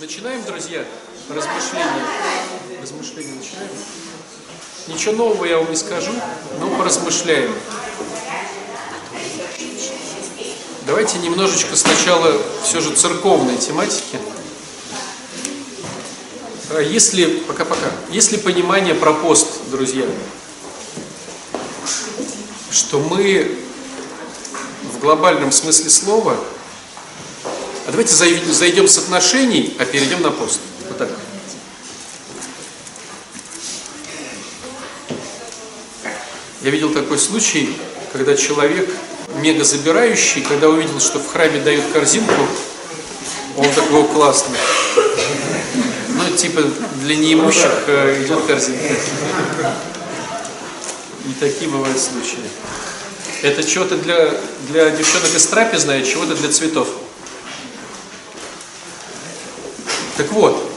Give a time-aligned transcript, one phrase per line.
[0.00, 0.82] Начинаем, друзья,
[1.28, 2.06] размышления.
[2.80, 3.70] Размышления начинаем.
[4.88, 6.10] Ничего нового я вам не скажу,
[6.58, 7.52] но поразмышляем.
[10.86, 12.34] Давайте немножечко сначала
[12.64, 14.18] все же церковной тематики.
[16.70, 20.06] А Если, пока-пока, если понимание про пост, друзья,
[22.70, 23.58] что мы
[24.94, 26.38] в глобальном смысле слова
[27.90, 30.60] а давайте зай- зайдем с отношений, а перейдем на пост.
[30.86, 31.08] Вот так.
[36.62, 37.76] Я видел такой случай,
[38.12, 38.88] когда человек,
[39.38, 42.32] мега забирающий, когда увидел, что в храме дают корзинку,
[43.56, 44.58] он такой «О, классный.
[46.10, 46.62] Ну, типа,
[47.02, 48.94] для неимущих э, идет корзинка.
[51.26, 52.38] И такие бывают случаи.
[53.42, 56.86] Это чего-то для, для девчонок из трапезной, а чего-то для цветов.
[60.20, 60.70] Так вот,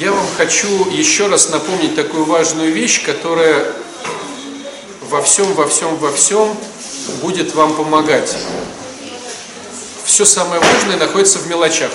[0.00, 3.72] я вам хочу еще раз напомнить такую важную вещь, которая
[5.02, 6.58] во всем, во всем, во всем
[7.22, 8.36] будет вам помогать.
[10.04, 11.92] Все самое важное находится в мелочах.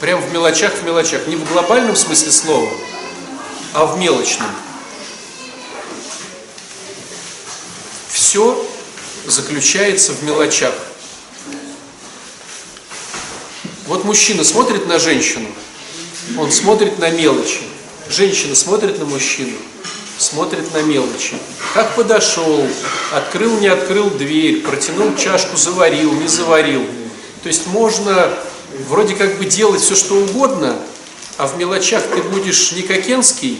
[0.00, 1.26] Прям в мелочах, в мелочах.
[1.26, 2.70] Не в глобальном смысле слова,
[3.74, 4.48] а в мелочном.
[8.08, 8.66] Все
[9.26, 10.72] заключается в мелочах.
[13.86, 15.48] Вот мужчина смотрит на женщину,
[16.38, 17.60] он смотрит на мелочи.
[18.08, 19.56] Женщина смотрит на мужчину,
[20.16, 21.36] смотрит на мелочи.
[21.74, 22.66] Как подошел,
[23.12, 26.84] открыл, не открыл дверь, протянул чашку, заварил, не заварил.
[27.42, 28.32] То есть можно
[28.88, 30.76] вроде как бы делать все, что угодно,
[31.36, 33.58] а в мелочах ты будешь не Кокенский,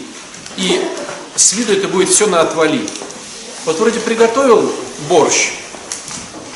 [0.57, 0.81] и
[1.35, 2.81] с виду это будет все на отвали.
[3.65, 4.71] Вот вроде приготовил
[5.07, 5.51] борщ,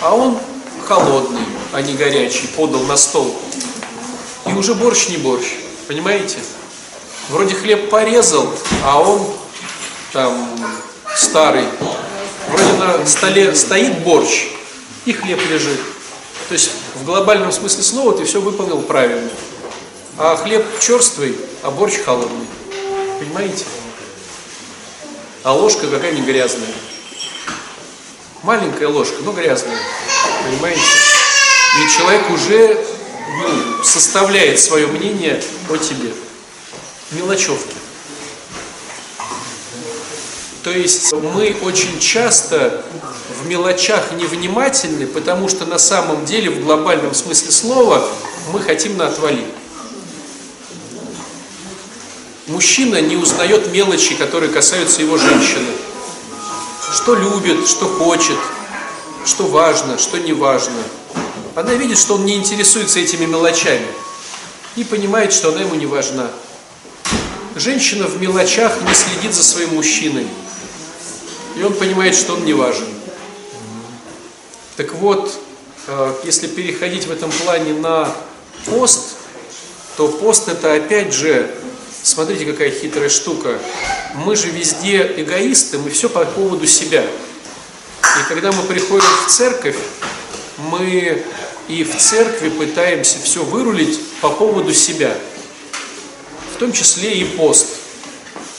[0.02, 0.40] а он
[0.88, 3.36] холодный, а не горячий, подал на стол.
[4.50, 5.46] И уже борщ не борщ,
[5.88, 6.38] понимаете?
[7.30, 8.52] Вроде хлеб порезал,
[8.84, 9.28] а он
[10.12, 10.60] там
[11.16, 11.66] старый.
[12.48, 14.48] Вроде на столе стоит борщ,
[15.06, 15.80] и хлеб лежит.
[16.48, 19.30] То есть в глобальном смысле слова ты все выполнил правильно.
[20.18, 22.48] А хлеб черствый, а борщ холодный.
[23.20, 23.66] Понимаете?
[25.44, 26.74] А ложка какая-нибудь грязная.
[28.42, 29.78] Маленькая ложка, но грязная.
[30.44, 30.82] Понимаете?
[30.82, 32.86] И человек уже
[33.90, 36.12] составляет свое мнение о тебе.
[37.12, 37.76] Мелочевки.
[40.64, 42.86] То есть мы очень часто
[43.42, 48.08] в мелочах невнимательны, потому что на самом деле в глобальном смысле слова
[48.52, 49.44] мы хотим на отвали.
[52.48, 55.70] Мужчина не узнает мелочи, которые касаются его женщины.
[56.94, 58.38] Что любит, что хочет,
[59.26, 60.82] что важно, что не важно.
[61.60, 63.86] Она видит, что он не интересуется этими мелочами
[64.78, 66.32] и понимает, что она ему не важна.
[67.54, 70.26] Женщина в мелочах не следит за своим мужчиной,
[71.58, 72.88] и он понимает, что он не важен.
[74.78, 75.38] Так вот,
[75.88, 78.10] э, если переходить в этом плане на
[78.66, 79.16] пост,
[79.98, 81.54] то пост это опять же,
[82.02, 83.60] смотрите, какая хитрая штука.
[84.16, 87.04] Мы же везде эгоисты, мы все по поводу себя.
[87.04, 89.76] И когда мы приходим в церковь,
[90.60, 91.24] мы
[91.70, 95.16] и в церкви пытаемся все вырулить по поводу себя,
[96.56, 97.68] в том числе и пост.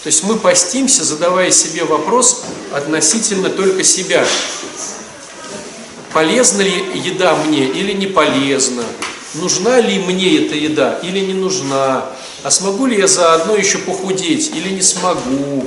[0.05, 4.25] То есть мы постимся, задавая себе вопрос относительно только себя.
[6.15, 8.85] Полезна ли еда мне или не полезна?
[9.35, 12.07] Нужна ли мне эта еда или не нужна?
[12.45, 15.67] А смогу ли я заодно еще похудеть или не смогу?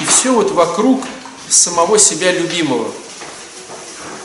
[0.00, 1.04] И все вот вокруг
[1.48, 2.90] самого себя любимого.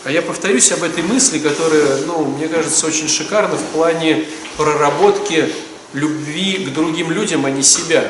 [0.08, 4.24] А я повторюсь об этой мысли, которая, ну, мне кажется, очень шикарна в плане
[4.56, 5.54] проработки
[5.92, 8.10] любви к другим людям, а не себя.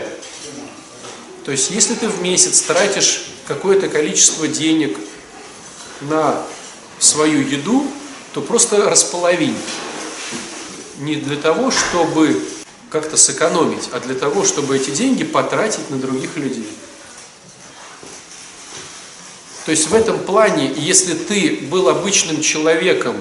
[1.43, 4.95] То есть, если ты в месяц тратишь какое-то количество денег
[6.01, 6.39] на
[6.99, 7.87] свою еду,
[8.31, 9.57] то просто располовинь.
[10.99, 12.39] Не для того, чтобы
[12.91, 16.67] как-то сэкономить, а для того, чтобы эти деньги потратить на других людей.
[19.67, 23.17] То есть в этом плане, если ты был обычным человеком,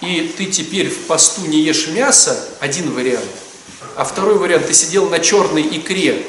[0.00, 3.26] и ты теперь в посту не ешь мясо, один вариант.
[3.96, 6.24] А второй вариант, ты сидел на черной икре,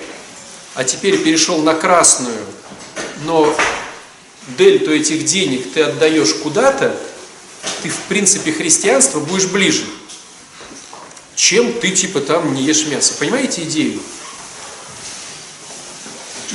[0.74, 2.40] а теперь перешел на красную,
[3.26, 3.56] но
[4.58, 7.00] дельту этих денег ты отдаешь куда-то,
[7.84, 9.86] ты в принципе христианства будешь ближе,
[11.36, 13.14] чем ты типа там не ешь мясо.
[13.20, 14.00] Понимаете идею?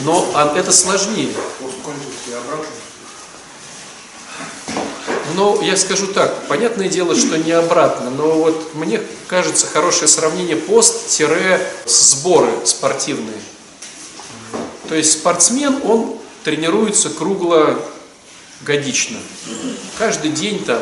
[0.04, 1.32] Но а, это сложнее.
[5.34, 10.56] Но я скажу так, понятное дело, что не обратно, но вот мне кажется хорошее сравнение
[10.56, 13.40] пост-сборы спортивные.
[14.88, 19.18] То есть спортсмен, он тренируется круглогодично.
[19.98, 20.80] Каждый день там,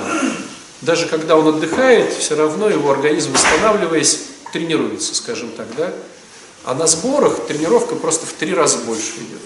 [0.81, 4.21] даже когда он отдыхает, все равно его организм, восстанавливаясь,
[4.53, 5.93] тренируется, скажем так, да?
[6.67, 9.41] А на сборах тренировка просто в три раза больше идет.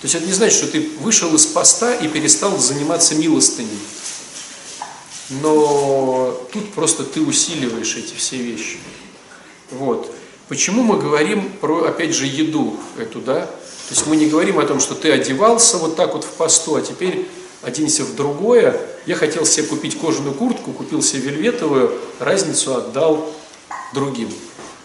[0.00, 3.78] То есть это не значит, что ты вышел из поста и перестал заниматься милостыней.
[5.28, 8.78] Но тут просто ты усиливаешь эти все вещи.
[9.70, 10.10] Вот.
[10.48, 13.42] Почему мы говорим про, опять же, еду эту, да?
[13.44, 16.74] То есть мы не говорим о том, что ты одевался вот так вот в посту,
[16.74, 17.28] а теперь
[17.60, 18.80] оденься в другое.
[19.04, 23.30] Я хотел себе купить кожаную куртку, купил себе вельветовую, разницу отдал
[23.92, 24.30] другим.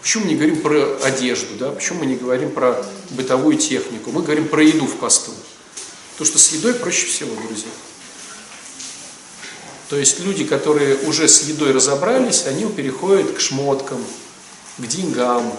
[0.02, 1.70] Почему мы не говорим про одежду, да?
[1.70, 4.10] почему мы не говорим про бытовую технику?
[4.12, 5.32] Мы говорим про еду в посту.
[6.18, 7.70] То, что с едой проще всего, друзья.
[9.88, 14.04] То есть люди, которые уже с едой разобрались, они переходят к шмоткам,
[14.76, 15.50] к деньгам.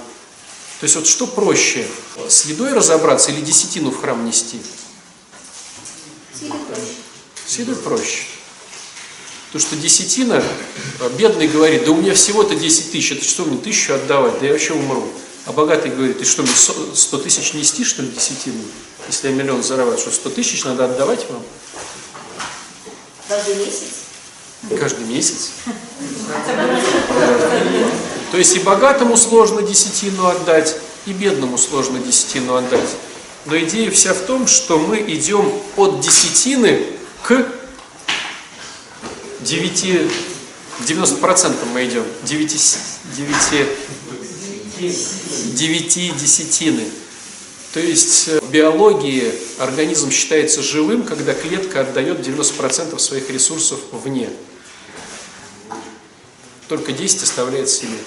[0.79, 1.87] То есть вот что проще,
[2.27, 4.61] с едой разобраться или десятину в храм нести?
[7.45, 8.23] С едой проще.
[9.51, 10.43] То, что десятина,
[10.99, 14.45] а, бедный говорит, да у меня всего-то 10 тысяч, это что мне тысячу отдавать, да
[14.45, 15.07] я вообще умру.
[15.45, 18.61] А богатый говорит, ты что, мне 100 тысяч нести, что ли, десятину?
[19.07, 21.41] Если я миллион зарабатываю, что 100 тысяч надо отдавать вам?
[23.27, 23.83] Каждый месяц?
[24.79, 25.51] Каждый месяц.
[28.31, 30.75] То есть и богатому сложно десятину отдать,
[31.07, 32.89] и бедному сложно десятину отдать.
[33.45, 36.85] Но идея вся в том, что мы идем от десятины
[37.23, 37.58] к
[39.49, 40.11] 9,
[40.77, 42.77] к 90% мы идем, 9,
[44.77, 46.83] 9, 9 десятины.
[47.73, 54.29] То есть э, в биологии организм считается живым, когда клетка отдает 90% своих ресурсов вне.
[56.67, 57.97] Только 10 оставляет себе.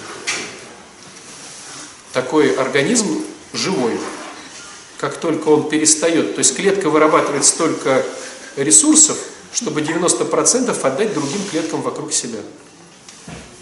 [2.12, 3.98] Такой организм живой.
[4.98, 8.06] Как только он перестает, то есть клетка вырабатывает столько
[8.54, 9.18] ресурсов,
[9.52, 12.40] чтобы 90% отдать другим клеткам вокруг себя.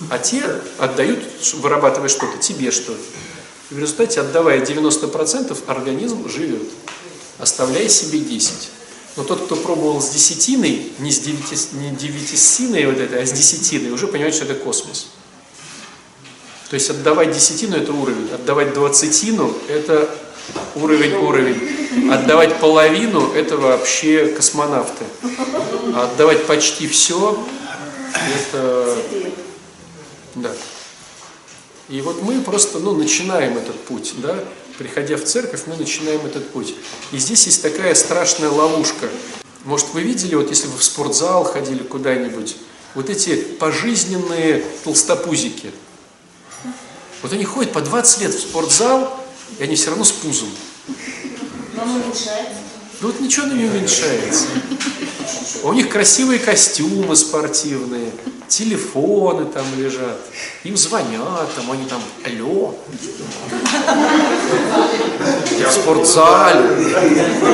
[0.08, 0.42] А те
[0.78, 1.20] отдают,
[1.54, 3.00] вырабатывая что-то, тебе что-то.
[3.70, 6.68] В результате, отдавая 90%, организм живет,
[7.38, 8.70] оставляя себе 10.
[9.16, 13.90] Но тот, кто пробовал с десятиной, не с девяти, девятисиной вот это, а с десятиной,
[13.90, 15.08] уже понимает, что это космос.
[16.70, 20.08] То есть отдавать десятину– это уровень, отдавать двадцатину– это
[20.74, 22.12] уровень-уровень.
[22.12, 25.04] Отдавать половину– это вообще космонавты.
[25.94, 27.44] А отдавать почти все–
[28.38, 28.96] это…
[30.34, 30.52] Да.
[31.88, 34.36] И вот мы просто ну, начинаем этот путь, да,
[34.78, 36.74] приходя в церковь, мы начинаем этот путь.
[37.10, 39.08] И здесь есть такая страшная ловушка.
[39.64, 42.56] Может, вы видели, вот если вы в спортзал ходили куда-нибудь,
[42.94, 45.72] вот эти пожизненные толстопузики.
[47.22, 49.19] Вот они ходят по 20 лет в спортзал,
[49.58, 50.48] и они все равно с пузом.
[51.80, 52.58] Он уменьшается.
[53.00, 54.46] Ну вот ничего не уменьшается.
[55.62, 58.12] У них красивые костюмы спортивные,
[58.48, 60.20] телефоны там лежат,
[60.64, 62.74] им звонят, там они там, алло,
[65.58, 66.60] я в спортзале.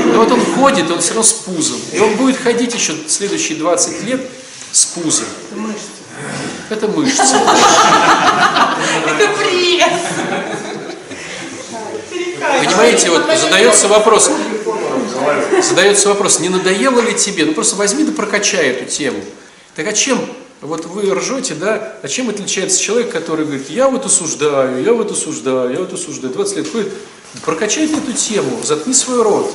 [0.06, 1.80] Но вот он ходит, он все равно с пузом.
[1.92, 4.28] И он будет ходить еще следующие 20 лет
[4.72, 5.26] с пузом.
[6.70, 7.36] Это мышцы.
[9.06, 9.92] Это пресс.
[12.38, 14.30] Понимаете, вот задается вопрос,
[15.62, 17.44] задается вопрос, не надоело ли тебе?
[17.44, 19.22] Ну просто возьми да прокачай эту тему.
[19.74, 20.18] Так а чем,
[20.60, 25.10] вот вы ржете, да, а чем отличается человек, который говорит, я вот осуждаю, я вот
[25.10, 26.92] осуждаю, я вот осуждаю, 20 лет ходит,
[27.44, 29.54] прокачай эту тему, заткни свой рот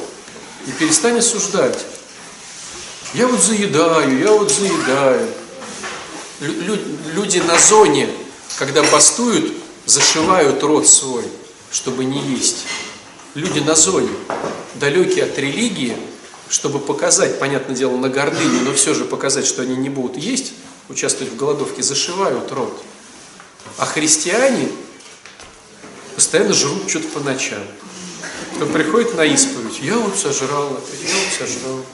[0.67, 1.79] и перестань осуждать.
[3.13, 5.27] Я вот заедаю, я вот заедаю.
[6.39, 6.77] Лю
[7.13, 8.09] люди на зоне,
[8.57, 9.53] когда бастуют,
[9.85, 11.25] зашивают рот свой,
[11.71, 12.65] чтобы не есть
[13.33, 14.09] люди на зоне,
[14.75, 15.95] далекие от религии,
[16.49, 20.53] чтобы показать, понятное дело, на гордыне, но все же показать, что они не будут есть,
[20.89, 22.83] участвовать в голодовке, зашивают рот.
[23.77, 24.69] А христиане
[26.15, 27.63] постоянно жрут что-то по ночам.
[28.55, 31.85] Кто приходит на исповедь, я вот сожрал я вот сожрал.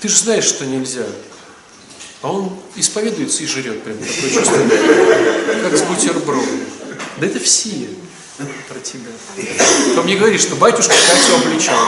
[0.00, 1.06] Ты же знаешь, что нельзя.
[2.22, 4.58] А он исповедуется и жрет прям такое чувство,
[5.62, 6.60] как с бутербродом.
[7.18, 7.88] Да это все
[8.68, 9.10] про тебя.
[9.92, 11.78] Кто мне говорит, что батюшка Катю обличал.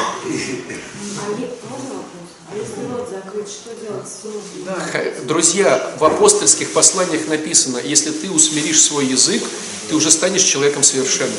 [5.24, 9.42] Друзья, в апостольских посланиях написано, если ты усмиришь свой язык,
[9.88, 11.34] ты уже станешь человеком совершенным.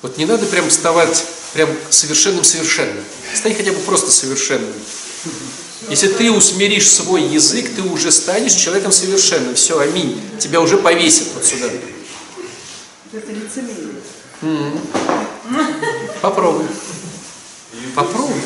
[0.00, 3.04] Вот не надо прям вставать прям совершенным-совершенным.
[3.34, 4.72] Стань хотя бы просто совершенным.
[5.88, 9.54] Если ты усмиришь свой язык, ты уже станешь человеком совершенным.
[9.54, 10.20] Все, аминь.
[10.38, 11.68] Тебя уже повесят вот сюда.
[13.12, 14.00] Это лицемерие.
[16.22, 16.64] Попробуй.
[17.94, 18.40] Попробуй.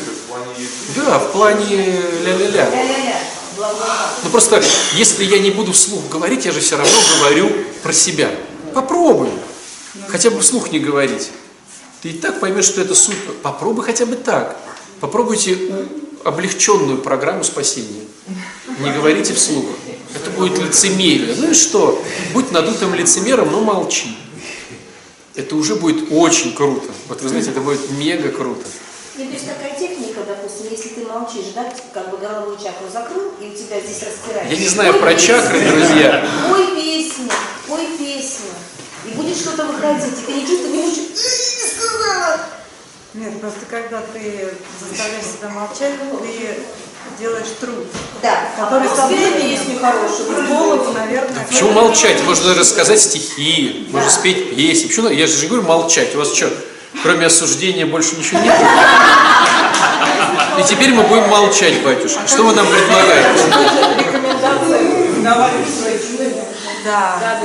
[0.93, 2.69] Да, в плане ля-ля-ля.
[4.23, 4.61] Ну просто,
[4.93, 7.49] если я не буду вслух говорить, я же все равно говорю
[7.81, 8.29] про себя.
[8.73, 9.29] Попробуй.
[10.09, 11.31] Хотя бы вслух не говорить.
[12.01, 13.33] Ты и так поймешь, что это супер.
[13.41, 14.57] Попробуй хотя бы так.
[14.99, 15.57] Попробуйте
[16.25, 18.03] облегченную программу спасения.
[18.79, 19.65] Не говорите вслух.
[20.13, 21.35] Это будет лицемерие.
[21.37, 22.03] Ну и что?
[22.33, 24.17] Будь надутым лицемером, но молчи.
[25.37, 26.91] Это уже будет очень круто.
[27.07, 28.65] Вот вы знаете, это будет мега круто.
[29.17, 33.31] Ну, то есть такая техника, допустим, если ты молчишь, да, как бы горловую чакру закрыл,
[33.39, 34.53] и у тебя здесь распирается.
[34.53, 36.27] Я не знаю про чакры, друзья.
[36.49, 37.29] Пой песню,
[37.67, 38.49] пой песню.
[39.05, 40.97] И будет что-то выходить, и ты не чувствуешь, не будешь...
[43.13, 44.53] Нет, просто когда ты
[44.89, 46.57] заставляешь себя молчать, ты
[47.19, 47.85] делаешь труд.
[48.21, 50.45] Да, Который а со временем песню хорошую.
[50.45, 52.23] в голову, наверное, Почему молчать?
[52.23, 54.87] Можно рассказать стихи, можно спеть песни.
[54.87, 55.09] Почему?
[55.09, 56.15] Я же говорю молчать.
[56.15, 56.49] У вас что,
[57.03, 58.55] кроме осуждения больше ничего нет?
[60.59, 62.27] И теперь мы будем молчать, батюшка.
[62.27, 63.43] Что вы нам предлагаете?
[63.99, 66.25] рекомендации давать свои чувства.
[66.83, 67.39] Да.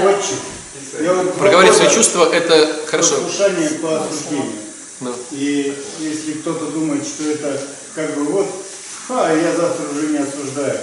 [1.38, 3.16] Проговорить свои чувства– это хорошо.
[3.16, 4.52] Послушание по осуждению.
[5.32, 7.60] И если кто-то думает, что это
[7.94, 8.46] как бы вот,
[9.08, 10.78] ха, я завтра уже не осуждаю.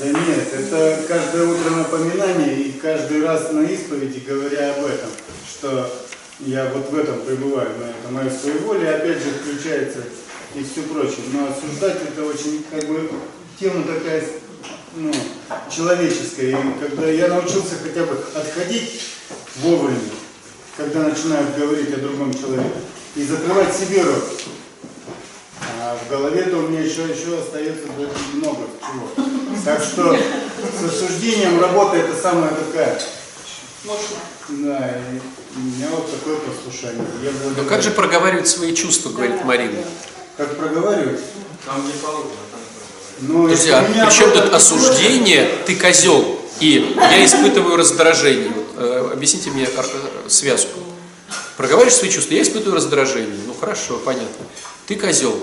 [0.00, 5.08] Да нет, это каждое утро напоминание и каждый раз на исповеди говоря об этом,
[5.48, 5.90] что
[6.40, 10.00] я вот в этом пребываю, на это мое своеволие, опять же включается
[10.54, 11.24] и все прочее.
[11.32, 13.10] Но осуждать это очень как бы
[13.58, 14.22] тема такая
[14.96, 15.12] ну,
[15.74, 16.50] человеческая.
[16.50, 19.00] И когда я научился хотя бы отходить
[19.56, 19.98] вовремя,
[20.76, 22.80] когда начинают говорить о другом человеке,
[23.14, 24.42] и закрывать себе рот.
[25.60, 29.26] А в голове-то у меня еще, еще остается очень много чего.
[29.64, 33.00] Так что с осуждением работа это самая такая.
[33.84, 34.16] Мощно.
[34.48, 35.20] Да, и
[35.56, 37.04] у меня вот такое послушание.
[37.22, 37.68] Я Но благодарен.
[37.68, 39.78] как же проговаривать свои чувства, говорит Марина?
[40.36, 41.20] Как проговаривать?
[41.64, 42.60] Там не положено, там
[43.22, 48.50] Ну, Друзья, у меня при чем было тут осуждение, ты козел, и я испытываю раздражение.
[48.50, 49.68] Вот, э, объясните мне
[50.28, 50.78] связку.
[51.56, 53.38] Проговариваешь свои чувства, я испытываю раздражение.
[53.46, 54.46] Ну хорошо, понятно.
[54.86, 55.36] Ты козел.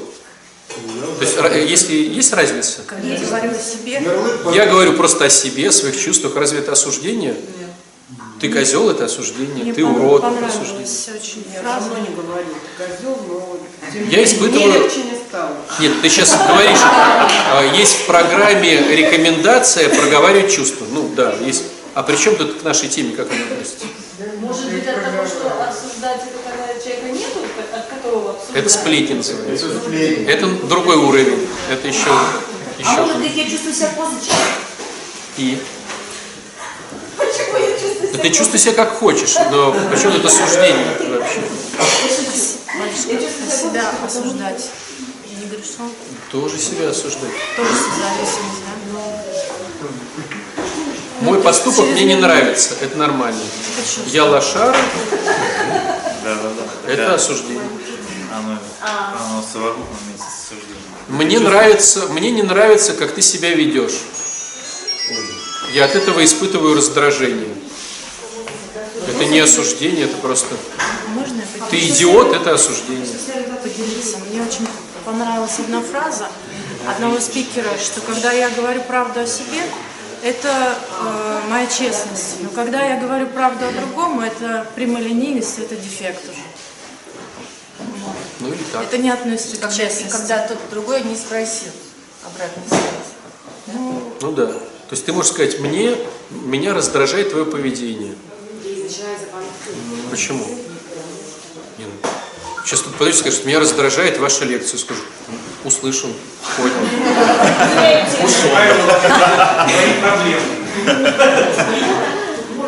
[1.19, 2.81] То есть, если есть разница?
[3.03, 6.35] Я говорю о себе, Ярлык Я говорю просто о себе, о своих чувствах.
[6.35, 7.35] Разве это осуждение?
[8.39, 9.63] Ты козел, это осуждение.
[9.63, 10.83] Мне Ты урод, это осуждение.
[10.83, 11.89] очень я фраза.
[11.89, 12.45] давно не говорю,
[12.77, 13.57] ты козел, но
[14.09, 15.55] Я испытываю- мне легче не стало.
[15.79, 20.85] Нет, ты сейчас говоришь, а, есть в программе рекомендация проговаривать чувства.
[20.91, 21.63] Ну да, есть.
[21.93, 23.85] А при чем тут к нашей теме, как она относится?
[24.39, 27.39] Может быть от того, что обсуждать это когда человека нету,
[27.73, 28.42] от которого обсуждать?
[28.53, 29.65] Это сплетни называется.
[30.27, 31.47] Это другой уровень.
[31.71, 33.01] Это еще, А еще.
[33.01, 34.31] может быть, я чувствую себя позже?
[35.37, 35.57] И
[37.17, 41.41] Почему я чувствую Да ты чувствуй себя как хочешь, но почему это осуждение вообще?
[43.09, 44.69] Я чувствую себя себя осуждать
[45.39, 45.89] не грешно.
[46.31, 47.31] Тоже себя осуждать.
[47.55, 49.87] Тоже созависимость, да?
[51.21, 53.39] Мой поступок мне не нравится, это нормально.
[54.07, 54.75] Я лошара,
[56.23, 56.49] Да, да,
[56.85, 56.91] да.
[56.93, 57.61] это осуждение.
[58.33, 60.83] Оно, оно совокупно вместе с осуждением.
[61.07, 64.01] Мне нравится, мне не нравится, как ты себя ведешь.
[65.73, 67.55] Я от этого испытываю раздражение.
[69.07, 70.55] Это не осуждение, это просто...
[71.09, 71.69] Можно я поделюсь?
[71.69, 73.05] Ты идиот, это осуждение.
[73.61, 74.17] поделиться?
[74.29, 74.67] Мне очень
[75.05, 76.27] понравилась одна фраза
[76.87, 79.61] одного спикера, что когда я говорю правду о себе,
[80.23, 82.37] это э, моя честность.
[82.41, 86.52] Но когда я говорю правду о другом, это прямолинейность, это дефект уже.
[88.39, 88.83] Ну или так.
[88.83, 90.11] Это не относится к честности.
[90.11, 91.71] когда тот другой не спросил
[92.25, 93.77] обратной связи.
[94.21, 94.47] Ну да.
[94.47, 95.95] То есть ты можешь сказать, мне,
[96.29, 98.15] меня раздражает твое поведение.
[100.09, 100.45] Почему?
[101.77, 101.91] Не, ну,
[102.65, 104.77] Сейчас тут подойдешь и скажешь, меня раздражает ваша лекция.
[104.77, 105.35] Скажу, «Ну,
[105.67, 106.09] услышал,
[106.57, 106.73] понял.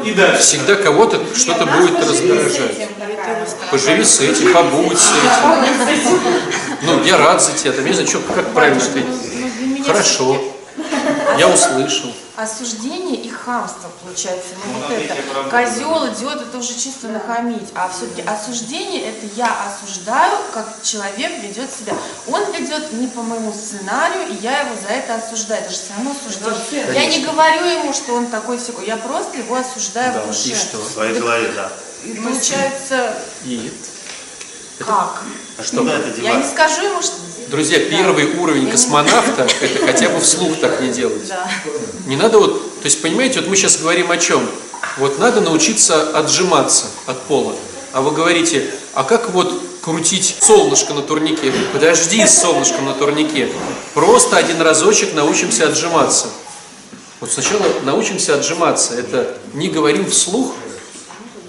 [0.04, 0.42] И дальше.
[0.42, 2.90] Всегда кого-то что-то будет раздражать.
[3.72, 6.20] Поживи с этим, побудь с этим.
[6.84, 7.72] Ну, я рад за тебя.
[7.72, 9.86] Там, я не знаю, что, как правильно ответить.
[9.86, 10.42] Хорошо.
[11.38, 12.14] Я услышал.
[12.36, 14.50] Осуждение и хамство получается.
[14.66, 15.50] Ну, Ну, вот это.
[15.50, 17.70] Козел, идиот, это уже чисто нахамить.
[17.76, 21.94] А все-таки осуждение это я осуждаю, как человек ведет себя.
[22.28, 25.62] Он ведет не по моему сценарию, и я его за это осуждаю.
[25.62, 26.94] Это же все равно осуждение.
[26.94, 28.86] Я не говорю ему, что он такой всякой.
[28.86, 30.50] Я просто его осуждаю в душе.
[30.50, 30.80] И что?
[30.80, 31.72] В своей голове, да.
[32.06, 33.72] И получается, И?
[34.80, 35.24] Как?
[35.64, 35.78] Что?
[35.78, 37.14] Куда это Я не скажу ему, что...
[37.50, 41.28] Друзья, первый уровень космонавта– это хотя бы вслух так не делать.
[41.28, 41.50] Да.
[42.06, 44.48] Не надо вот, то есть, понимаете, вот мы сейчас говорим о чем?
[44.98, 47.56] Вот надо научиться отжиматься от пола.
[47.94, 51.54] А вы говорите, а как вот крутить солнышко на турнике?
[51.72, 53.50] Подожди с солнышком на турнике.
[53.94, 56.28] Просто один разочек научимся отжиматься.
[57.22, 58.96] Вот сначала научимся отжиматься.
[58.96, 60.54] Это не говорим вслух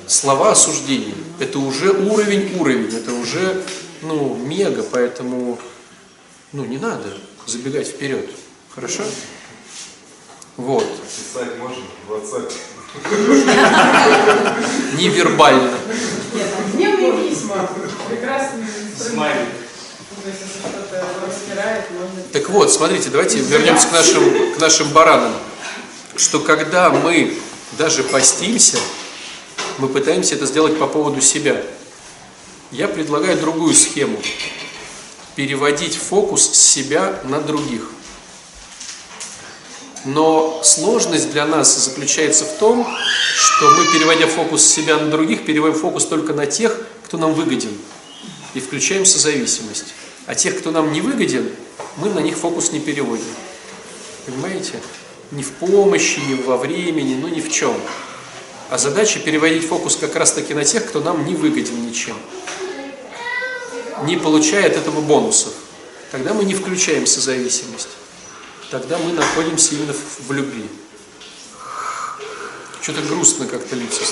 [0.06, 1.14] слова осуждения.
[1.38, 2.94] Это уже уровень уровень.
[2.94, 3.62] Это уже,
[4.02, 5.58] ну, мега, поэтому,
[6.52, 8.30] ну, не надо забегать вперед.
[8.74, 9.02] Хорошо?
[10.56, 10.86] Вот.
[11.02, 12.52] Писать можно в WhatsApp.
[14.98, 15.72] Невербально.
[16.72, 17.68] Дневные письма.
[18.08, 19.48] Прекрасный инструмент.
[21.92, 22.22] Можно...
[22.32, 25.32] Так вот, смотрите, давайте вернемся к нашим, к нашим баранам.
[26.16, 27.36] Что когда мы
[27.78, 28.78] даже постимся,
[29.78, 31.62] мы пытаемся это сделать по поводу себя.
[32.70, 34.18] Я предлагаю другую схему.
[35.34, 37.90] Переводить фокус с себя на других.
[40.04, 42.86] Но сложность для нас заключается в том,
[43.36, 47.34] что мы, переводя фокус с себя на других, переводим фокус только на тех, кто нам
[47.34, 47.76] выгоден.
[48.54, 49.94] И включаем созависимость.
[50.26, 51.50] А тех, кто нам не выгоден,
[51.96, 53.24] мы на них фокус не переводим.
[54.24, 54.80] Понимаете?
[55.32, 57.74] Ни в помощи, ни во времени, ну ни в чем.
[58.68, 62.16] А задача переводить фокус как раз таки на тех, кто нам не выгоден ничем.
[64.02, 65.52] Не получает этого бонусов.
[66.10, 67.88] Тогда мы не включаем созависимость.
[68.70, 70.68] Тогда мы находимся именно в, в любви.
[72.82, 74.06] Что-то грустно как-то не зажег.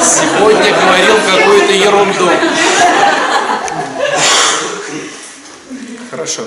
[0.00, 2.30] Сегодня говорил какую-то ерунду.
[6.10, 6.42] Хорошо.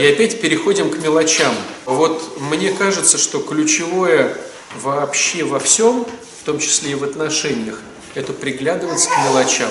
[0.00, 1.54] И опять переходим к мелочам.
[1.84, 4.34] Вот мне кажется, что ключевое
[4.80, 6.06] вообще во всем,
[6.40, 7.78] в том числе и в отношениях,
[8.14, 9.70] это приглядываться к мелочам.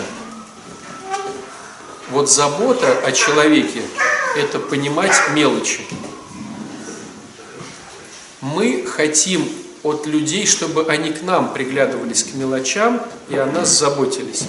[2.12, 3.82] Вот забота о человеке–
[4.38, 5.82] это понимать мелочи.
[8.42, 9.50] Мы хотим
[9.82, 14.44] от людей, чтобы они к нам приглядывались к мелочам и о нас заботились.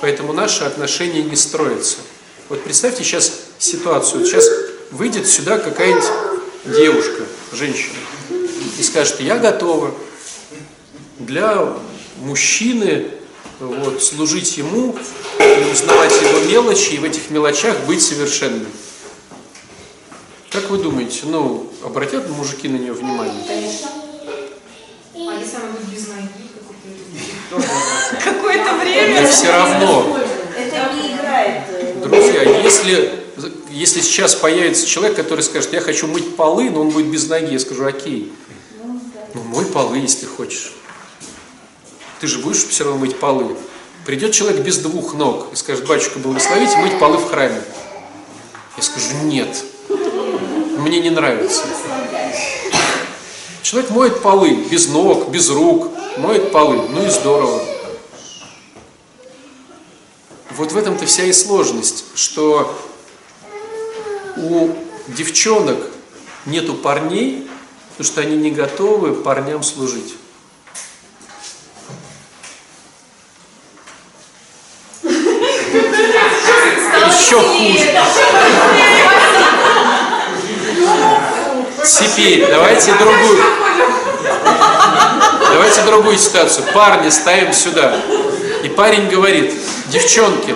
[0.00, 1.98] Поэтому наши отношения не строятся.
[2.48, 4.24] Вот представьте сейчас ситуацию.
[4.24, 4.48] Сейчас
[4.90, 6.08] выйдет сюда какая-нибудь
[6.64, 7.22] девушка,
[7.52, 7.96] женщина,
[8.78, 9.94] и скажет, я готова
[11.18, 11.68] для
[12.18, 13.10] мужчины
[13.60, 14.96] вот, служить ему
[15.38, 18.66] и узнавать его мелочи, и в этих мелочах быть совершенным.
[20.50, 23.42] Как вы думаете, ну, обратят мужики на нее внимание?
[23.46, 23.88] Конечно.
[25.14, 26.46] А если она будет без ноги?
[28.22, 29.26] Какое-то время.
[29.26, 30.18] Все равно,
[30.56, 32.00] Это не играет.
[32.02, 33.25] друзья, если,
[33.76, 37.52] если сейчас появится человек, который скажет, я хочу мыть полы, но он будет без ноги,
[37.52, 38.32] я скажу, окей,
[39.34, 40.72] ну мой полы, если хочешь.
[42.20, 43.54] Ты же будешь все равно мыть полы.
[44.06, 47.62] Придет человек без двух ног и скажет, батюшка, благословите мыть полы в храме.
[48.78, 49.62] Я скажу, нет,
[50.78, 51.64] мне не нравится.
[53.60, 57.62] Человек моет полы без ног, без рук, моет полы, ну и здорово.
[60.56, 62.74] Вот в этом-то вся и сложность, что
[64.36, 64.70] у
[65.08, 65.78] девчонок
[66.44, 67.48] нету парней,
[67.96, 70.14] потому что они не готовы парням служить.
[77.08, 77.96] Еще хуже.
[81.84, 83.42] Теперь давайте другую.
[85.40, 86.66] Давайте другую ситуацию.
[86.72, 88.00] Парни ставим сюда.
[88.62, 89.54] И парень говорит,
[89.88, 90.54] девчонки,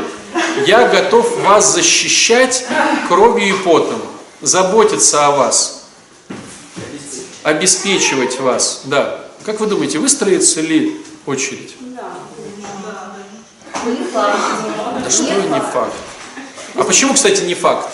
[0.66, 2.64] я готов вас защищать
[3.08, 4.00] кровью и потом,
[4.40, 5.84] заботиться о вас,
[7.42, 8.82] обеспечивать вас.
[8.84, 9.20] Да.
[9.44, 11.76] Как вы думаете, выстроится ли очередь?
[15.02, 15.94] Да что не факт.
[16.74, 17.88] А почему, кстати, не факт?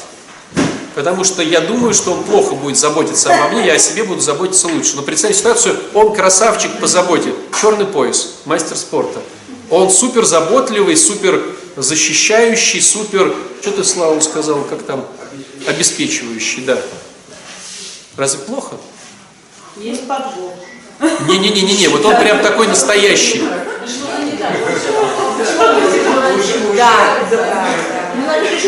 [0.95, 4.21] Потому что я думаю, что он плохо будет заботиться обо мне, я о себе буду
[4.21, 4.97] заботиться лучше.
[4.97, 9.21] Но представьте ситуацию, он красавчик по заботе, черный пояс, мастер спорта.
[9.69, 11.43] Он супер заботливый, супер
[11.77, 15.07] защищающий, супер, что ты, Слава, сказал, как там,
[15.67, 16.79] обеспечивающий, да.
[18.17, 18.77] Разве плохо?
[19.77, 20.55] Есть подвох.
[21.29, 23.43] Не-не-не-не, вот он прям такой настоящий.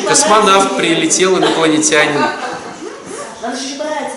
[0.06, 2.22] Космонавт прилетел, инопланетянин.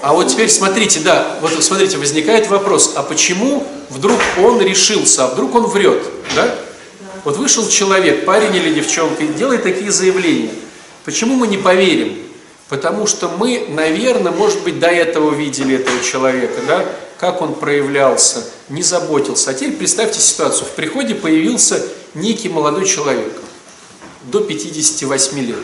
[0.01, 5.27] А вот теперь смотрите, да, вот смотрите, возникает вопрос, а почему вдруг он решился, а
[5.27, 6.03] вдруг он врет,
[6.35, 6.53] да?
[7.23, 10.51] Вот вышел человек, парень или девчонка, и делает такие заявления.
[11.05, 12.17] Почему мы не поверим?
[12.69, 16.85] Потому что мы, наверное, может быть, до этого видели этого человека, да,
[17.19, 19.51] как он проявлялся, не заботился.
[19.51, 20.65] А теперь представьте ситуацию.
[20.65, 23.33] В приходе появился некий молодой человек
[24.23, 25.57] до 58 лет.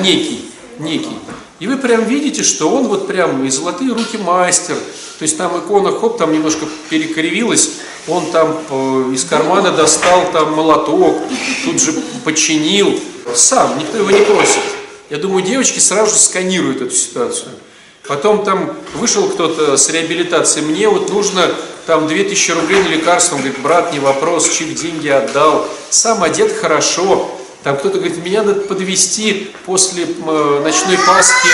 [0.00, 1.18] Некий, некий.
[1.60, 4.74] И вы прям видите, что он вот прям и золотые руки мастер.
[5.18, 7.70] То есть там икона, хоп, там немножко перекривилась,
[8.08, 11.18] он там э, из кармана достал там молоток,
[11.64, 11.92] тут же
[12.24, 12.98] починил.
[13.34, 14.62] Сам, никто его не просит.
[15.08, 17.50] Я думаю, девочки сразу же сканируют эту ситуацию.
[18.08, 21.54] Потом там вышел кто-то с реабилитацией, мне вот нужно
[21.86, 26.52] там 2000 рублей на лекарство, он говорит, брат, не вопрос, чик деньги отдал, сам одет
[26.52, 27.30] хорошо,
[27.62, 31.48] там кто-то говорит, меня надо подвести после э, ночной Пасхи,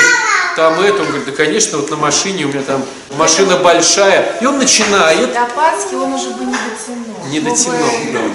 [0.58, 2.84] там это, он говорит, да конечно, вот на машине, у меня там
[3.16, 7.26] машина большая, и он начинает, До Пасхи он уже бы не дотянул.
[7.30, 8.20] не дотянул, Чтобы- да.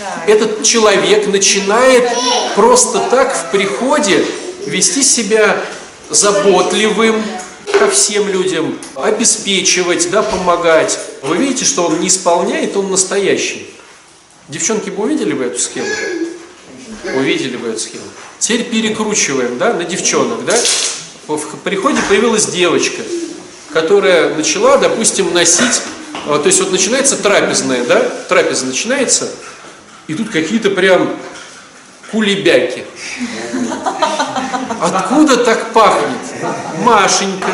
[0.00, 0.32] Да.
[0.32, 2.08] этот человек начинает
[2.56, 4.24] просто так в приходе
[4.66, 5.56] вести себя
[6.10, 7.22] заботливым
[7.78, 10.98] ко всем людям, обеспечивать, да, помогать.
[11.22, 13.70] Вы видите, что он не исполняет, он настоящий.
[14.48, 15.86] Девчонки бы увидели бы эту схему?
[17.16, 18.02] Увидели бы эту схему.
[18.40, 20.56] Теперь перекручиваем, да, на девчонок, да.
[21.28, 23.02] В приходе появилась девочка,
[23.70, 25.82] которая начала, допустим, носить,
[26.26, 29.28] а, то есть вот начинается трапезная, да, трапеза начинается,
[30.06, 31.14] и тут какие-то прям
[32.10, 32.84] кулебяки.
[34.80, 36.16] Откуда так пахнет?
[36.82, 37.50] Машенька.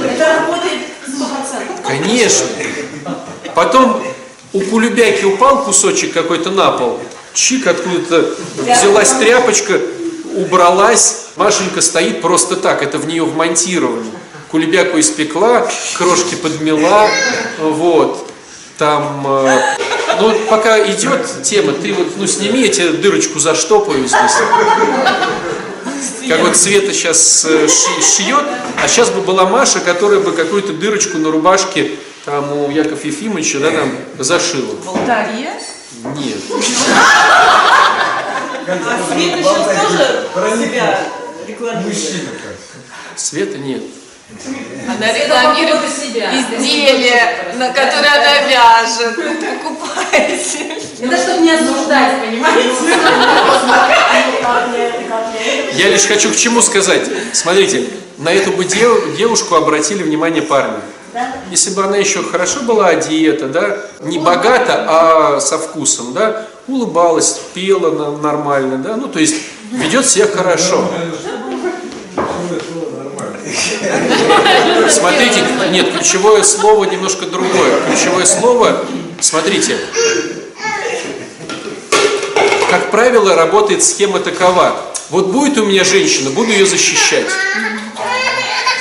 [0.00, 1.86] Это работает 100%.
[1.86, 2.46] Конечно.
[3.56, 4.00] Потом
[4.52, 7.00] у кулебяки упал кусочек какой-то на пол.
[7.32, 9.80] Чик откуда-то взялась тряпочка,
[10.36, 11.26] убралась.
[11.36, 14.04] Машенька стоит просто так, это в нее вмонтировано.
[14.50, 15.66] Кулебяку испекла,
[15.96, 17.08] крошки подмела,
[17.58, 18.30] вот.
[18.78, 19.76] Там, э,
[20.20, 24.32] ну пока идет тема, ты вот, ну сними, я тебе дырочку заштопаю здесь.
[26.28, 28.44] Как вот Света сейчас шьет,
[28.82, 31.92] а сейчас бы была Маша, которая бы какую-то дырочку на рубашке
[32.24, 34.74] там у Яков Ефимовича, да, там зашила.
[34.82, 35.52] В алтаре.
[36.16, 36.38] Нет.
[38.66, 41.00] А Света сейчас тоже себя
[41.46, 41.96] рекламирует.
[43.16, 43.82] Света нет.
[44.88, 49.16] Она рекламирует изделия, на которые она вяжет.
[49.62, 50.78] Покупайте.
[51.00, 52.70] Это чтобы не осуждать, понимаете?
[55.74, 57.02] Я лишь хочу к чему сказать.
[57.32, 60.78] Смотрите, на эту девушку обратили внимание парни.
[61.50, 67.40] Если бы она еще хорошо была одета, да, не богато, а со вкусом, да, улыбалась,
[67.54, 69.36] пела нормально, да, ну то есть
[69.70, 70.88] ведет себя хорошо.
[74.88, 77.80] Смотрите, нет, ключевое слово немножко другое.
[77.86, 78.84] Ключевое слово,
[79.20, 79.78] смотрите,
[82.70, 84.74] как правило, работает схема такова.
[85.10, 87.28] Вот будет у меня женщина, буду ее защищать.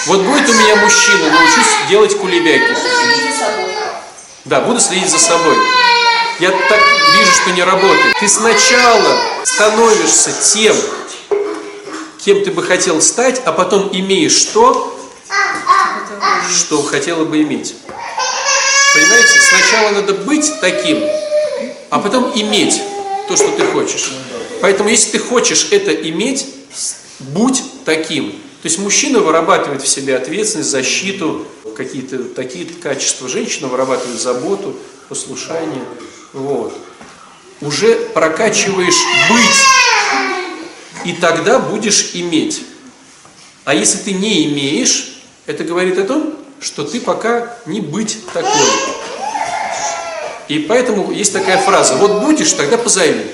[0.05, 2.75] Вот будет у меня мужчина, научусь делать кулебяки.
[4.43, 5.55] Да, буду следить за собой.
[6.39, 6.79] Я так
[7.17, 8.13] вижу, что не работает.
[8.19, 10.75] Ты сначала становишься тем,
[12.25, 14.99] кем ты бы хотел стать, а потом имеешь то,
[16.53, 17.75] что хотела бы иметь.
[18.93, 19.39] Понимаете?
[19.39, 21.01] Сначала надо быть таким,
[21.89, 22.81] а потом иметь
[23.29, 24.11] то, что ты хочешь.
[24.61, 26.45] Поэтому, если ты хочешь это иметь,
[27.19, 28.42] будь таким.
[28.63, 31.45] То есть мужчина вырабатывает в себе ответственность, защиту,
[31.75, 33.27] какие-то такие качества.
[33.27, 34.77] Женщина вырабатывает заботу,
[35.09, 35.83] послушание.
[36.31, 36.73] Вот.
[37.59, 38.95] Уже прокачиваешь
[39.29, 42.63] быть, и тогда будешь иметь.
[43.65, 48.49] А если ты не имеешь, это говорит о том, что ты пока не быть такой.
[50.47, 53.25] И поэтому есть такая фраза, вот будешь, тогда позови.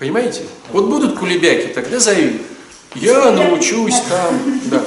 [0.00, 0.42] Понимаете?
[0.72, 2.40] Вот будут кулебяки, тогда зови.
[2.94, 4.60] Я научусь там.
[4.66, 4.84] Да.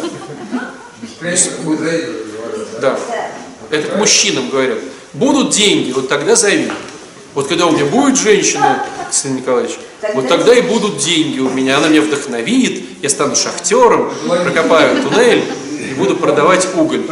[2.81, 2.99] Да.
[3.69, 4.79] Это к мужчинам говорят.
[5.13, 6.71] Будут деньги, вот тогда зови.
[7.33, 9.77] Вот когда у меня будет женщина, Сын Николаевич,
[10.13, 11.77] вот тогда и будут деньги у меня.
[11.77, 17.05] Она меня вдохновит, я стану шахтером, прокопаю туннель и буду продавать уголь.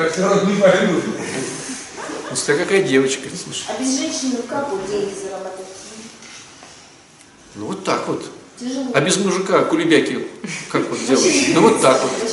[2.30, 3.66] Ну, смотря какая девочка, слушай.
[3.68, 5.66] А без женщины как вот деньги заработать?
[7.56, 8.26] Ну вот так вот.
[8.64, 8.92] Тяжело.
[8.94, 10.20] А без мужика кулебяки
[10.70, 11.46] как вот делать?
[11.54, 12.32] Ну вот так вот.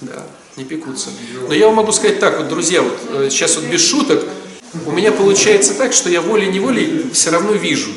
[0.00, 1.10] Да, не пекутся.
[1.46, 4.24] Но я вам могу сказать так, вот, друзья, вот э, сейчас вот без шуток,
[4.86, 7.90] у меня получается так, что я волей-неволей все равно вижу.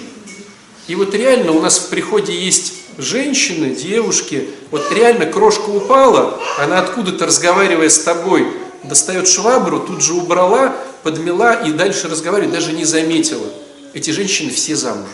[0.88, 6.80] И вот реально у нас в приходе есть женщины, девушки, вот реально крошка упала, она
[6.80, 8.48] откуда-то, разговаривая с тобой,
[8.84, 13.48] достает швабру, тут же убрала, подмела и дальше разговаривает, даже не заметила.
[13.94, 15.10] Эти женщины все замужем.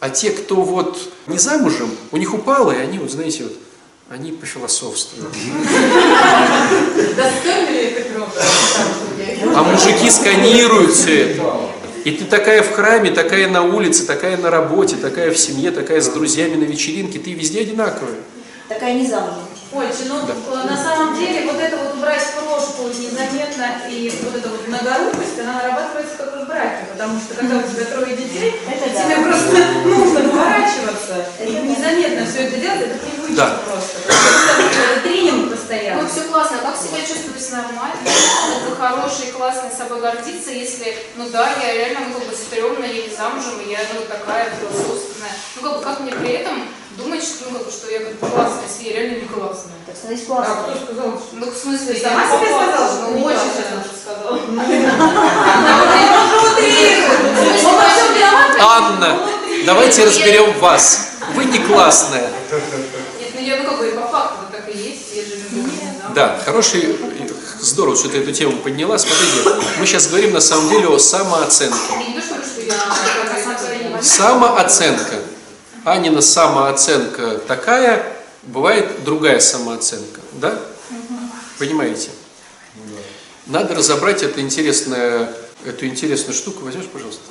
[0.00, 3.52] А те, кто вот не замужем, у них упало, и они, вот знаете, вот,
[4.10, 5.34] они пофилософствуют.
[9.54, 11.42] А мужики сканируют все это.
[12.04, 16.00] И ты такая в храме, такая на улице, такая на работе, такая в семье, такая
[16.00, 18.14] с друзьями на вечеринке, ты везде одинаковая.
[18.68, 19.47] Такая не замужем.
[19.70, 24.48] Ольча, ну э, на самом деле вот это вот убрать прошлую незаметно и вот эта
[24.48, 28.54] вот многорукость, она нарабатывается как раз в браке, потому что когда у тебя трое детей,
[28.66, 29.04] Это да.
[29.04, 33.60] тебе просто нужно выворачиваться и незаметно все это делать, это привычка Да.
[33.68, 33.98] просто.
[34.08, 36.08] Это тренинг Ну, постоянно.
[36.08, 36.56] все классно.
[36.62, 38.00] А как себя чувствовать нормально?
[38.64, 43.02] Это хороший, классный собой гордиться, если, ну да, я реально, ну, как бы стрёмная, я
[43.06, 45.32] не замужем, и я, ну, такая философственная.
[45.56, 46.64] Ну, как бы, как мне при этом
[46.98, 49.72] думать, что, ну, что я как классная, если я реально не классная?
[49.86, 50.54] Так становись А классно.
[50.54, 51.10] кто сказал?
[51.32, 54.38] Ну, в смысле, я сама себе сказала, что Ну, очень сейчас уже сказала.
[58.60, 59.18] Анна,
[59.64, 61.12] давайте разберем вас.
[61.34, 62.28] Вы не классная.
[62.50, 65.70] Нет, ну, я, ну, как бы, по факту вот так и есть, я же люблю,
[66.14, 66.14] да.
[66.14, 66.96] Да, хороший,
[67.60, 68.98] здорово, что ты эту тему подняла.
[68.98, 71.76] Смотрите, мы сейчас говорим на самом деле о самооценке.
[74.00, 75.16] Самооценка.
[75.92, 78.04] Анина самооценка такая,
[78.42, 80.20] бывает другая самооценка.
[80.34, 80.58] Да?
[81.58, 82.10] Понимаете?
[83.46, 85.32] Надо разобрать это интересное,
[85.64, 86.64] эту интересную штуку.
[86.64, 87.22] Возьмешь, пожалуйста?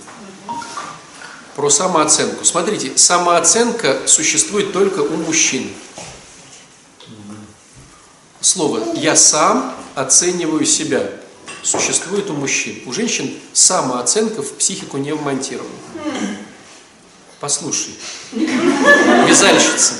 [1.55, 2.43] Про самооценку.
[2.45, 5.71] Смотрите, самооценка существует только у мужчин.
[8.41, 11.09] Слово «я сам оцениваю себя»
[11.63, 12.81] существует у мужчин.
[12.85, 15.73] У женщин самооценка в психику не вмонтирована.
[17.39, 17.93] Послушай,
[18.31, 19.93] вязальщица.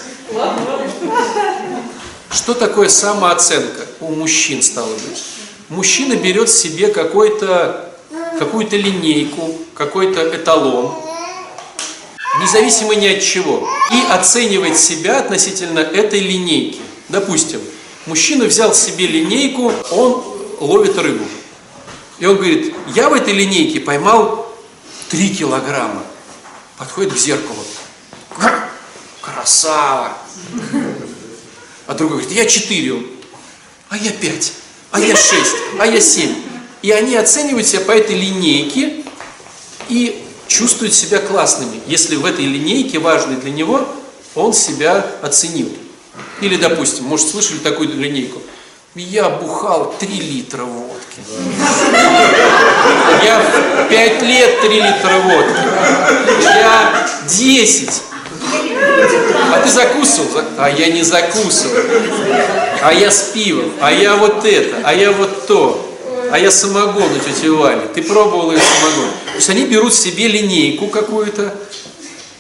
[2.31, 5.23] Что такое самооценка у мужчин стало быть?
[5.69, 7.93] Мужчина берет себе какой-то,
[8.39, 10.95] какую-то линейку, какой-то эталон,
[12.41, 16.79] независимо ни от чего, и оценивает себя относительно этой линейки.
[17.09, 17.61] Допустим,
[18.07, 20.23] мужчина взял себе линейку, он
[20.59, 21.25] ловит рыбу.
[22.17, 24.51] И он говорит, я в этой линейке поймал
[25.09, 26.03] 3 килограмма.
[26.77, 27.63] Подходит к зеркалу.
[29.21, 30.17] Красава!
[31.87, 32.93] А другой говорит, я 4.
[32.93, 33.07] Он,
[33.89, 34.53] а я 5,
[34.91, 35.31] а я 6,
[35.79, 36.35] а я 7.
[36.81, 39.03] И они оценивают себя по этой линейке
[39.89, 43.87] и чувствуют себя классными, если в этой линейке, важной для него,
[44.35, 45.69] он себя оценил.
[46.41, 48.41] Или, допустим, может, слышали такую линейку?
[48.95, 50.96] Я бухал 3 литра водки.
[53.23, 55.61] Я в 5 лет 3 литра водки.
[56.43, 57.89] Я 10.
[59.53, 60.29] А ты закусывал?
[60.31, 61.75] За- А я не закусывал.
[62.81, 63.71] А я с пивом.
[63.81, 64.75] А я вот это.
[64.83, 65.83] А я вот то.
[66.31, 67.81] А я самогон у тети Вали.
[67.93, 69.09] Ты пробовал ее самогон.
[69.31, 71.53] То есть они берут себе линейку какую-то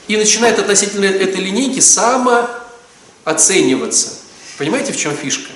[0.07, 4.09] и начинают относительно этой линейки самооцениваться.
[4.57, 5.49] Понимаете, в чем фишка?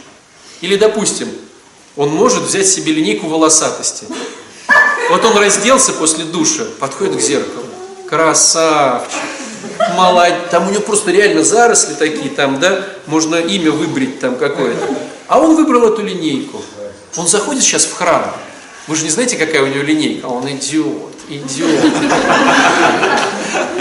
[0.61, 1.27] Или, допустим,
[1.95, 4.05] он может взять себе линейку волосатости.
[5.09, 7.65] Вот он разделся после душа, подходит к зеркалу.
[8.09, 9.19] Красавчик.
[9.95, 10.37] Молодец.
[10.51, 14.81] Там у него просто реально заросли такие, там, да, можно имя выбрить там какое-то.
[15.27, 16.61] А он выбрал эту линейку.
[17.17, 18.33] Он заходит сейчас в храм.
[18.87, 20.27] Вы же не знаете, какая у него линейка?
[20.27, 21.83] А он идиот, идиот.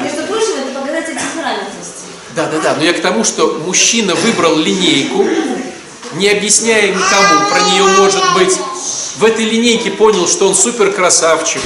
[0.03, 2.07] Между прочим, это показатель темпераментности.
[2.35, 2.75] Да, да, да.
[2.77, 5.25] Но я к тому, что мужчина выбрал линейку,
[6.15, 8.59] не объясняя никому, про нее может быть.
[9.17, 11.61] В этой линейке понял, что он супер красавчик.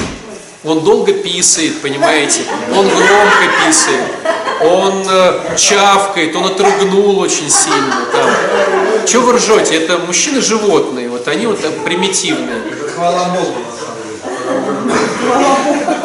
[0.64, 2.40] Он долго писает, понимаете?
[2.70, 4.04] Он громко писает.
[4.62, 8.07] Он э, чавкает, он отрыгнул очень сильно.
[8.12, 8.30] Там.
[9.07, 9.76] Чего вы ржете?
[9.76, 12.62] Это мужчины животные, вот они вот там примитивные.
[12.94, 13.54] Хвала Богу.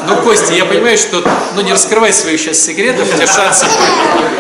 [0.10, 1.24] Ну, Костя, я понимаю, что
[1.56, 3.70] ну не раскрывай своих сейчас секретов, у тебя шансов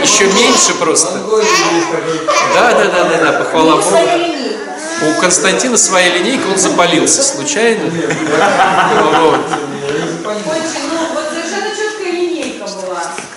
[0.01, 1.19] еще меньше просто.
[2.55, 3.97] Да, да, да, да, да, похвала Богу.
[5.01, 7.89] У Константина своя линейка, он запалился случайно.
[9.21, 9.39] Вот.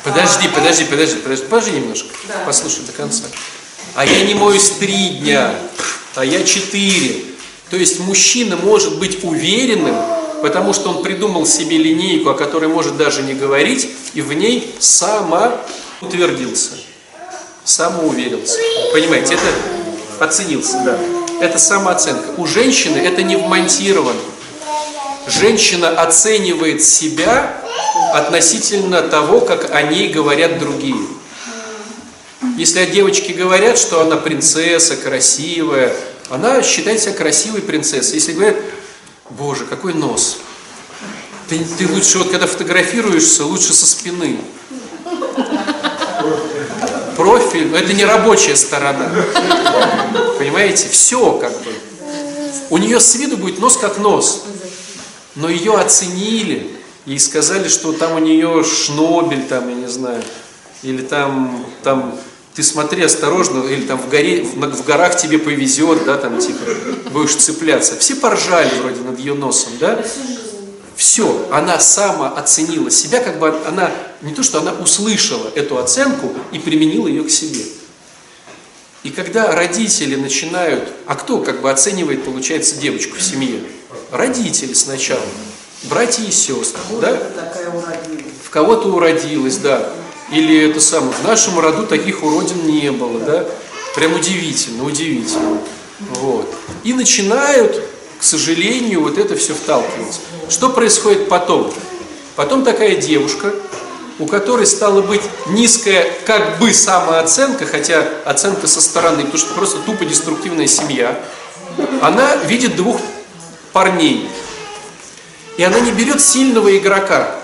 [0.05, 2.09] Подожди, подожди, подожди, подожди, подожди немножко.
[2.47, 3.25] Послушай до конца.
[3.95, 5.55] А я не моюсь три дня,
[6.14, 7.25] а я четыре.
[7.71, 9.95] То есть мужчина может быть уверенным,
[10.42, 14.74] потому что он придумал себе линейку, о которой может даже не говорить, и в ней
[14.78, 16.72] самоутвердился,
[17.64, 18.59] самоуверился.
[18.92, 20.98] Понимаете, это оценился, да.
[21.40, 22.31] Это самооценка.
[22.37, 24.20] У женщины это не вмонтировано.
[25.28, 27.57] Женщина оценивает себя
[28.12, 31.07] относительно того, как о ней говорят другие.
[32.59, 35.94] Если о девочке говорят, что она принцесса, красивая,
[36.28, 38.16] она считает себя красивой принцессой.
[38.16, 38.57] Если говорят,
[39.38, 40.38] боже, какой нос.
[41.49, 44.38] Ты, ты лучше, вот когда фотографируешься, лучше со спины.
[47.16, 49.11] профиль, это не рабочая сторона.
[50.38, 51.73] Понимаете, все как бы.
[52.71, 54.45] У нее с виду будет нос как нос,
[55.35, 60.23] но ее оценили, ей сказали, что там у нее шнобель, там, я не знаю,
[60.83, 62.18] или там, там
[62.55, 66.61] ты смотри осторожно, или там в, горе, в, в горах тебе повезет, да, там типа
[67.11, 67.97] будешь цепляться.
[67.97, 70.05] Все поржали вроде над ее носом, да?
[70.95, 76.33] Все, она сама оценила себя, как бы она, не то что она услышала эту оценку
[76.53, 77.65] и применила ее к себе.
[79.03, 83.61] И когда родители начинают, а кто как бы оценивает, получается, девочку в семье?
[84.11, 85.25] Родители сначала,
[85.85, 87.17] братья и сестры, да?
[88.45, 89.91] В кого-то уродилась, да.
[90.33, 93.47] Или это самое, в нашем роду таких уродин не было, да?
[93.95, 95.59] Прям удивительно, удивительно.
[96.01, 96.53] Вот.
[96.85, 97.83] И начинают,
[98.18, 100.21] к сожалению, вот это все вталкивать.
[100.49, 101.71] Что происходит потом?
[102.35, 103.53] Потом такая девушка,
[104.18, 109.79] у которой стала быть низкая как бы самооценка, хотя оценка со стороны, потому что просто
[109.81, 111.18] тупо деструктивная семья,
[112.01, 112.99] она видит двух
[113.75, 114.31] парней.
[115.59, 117.41] И она не берет сильного игрока,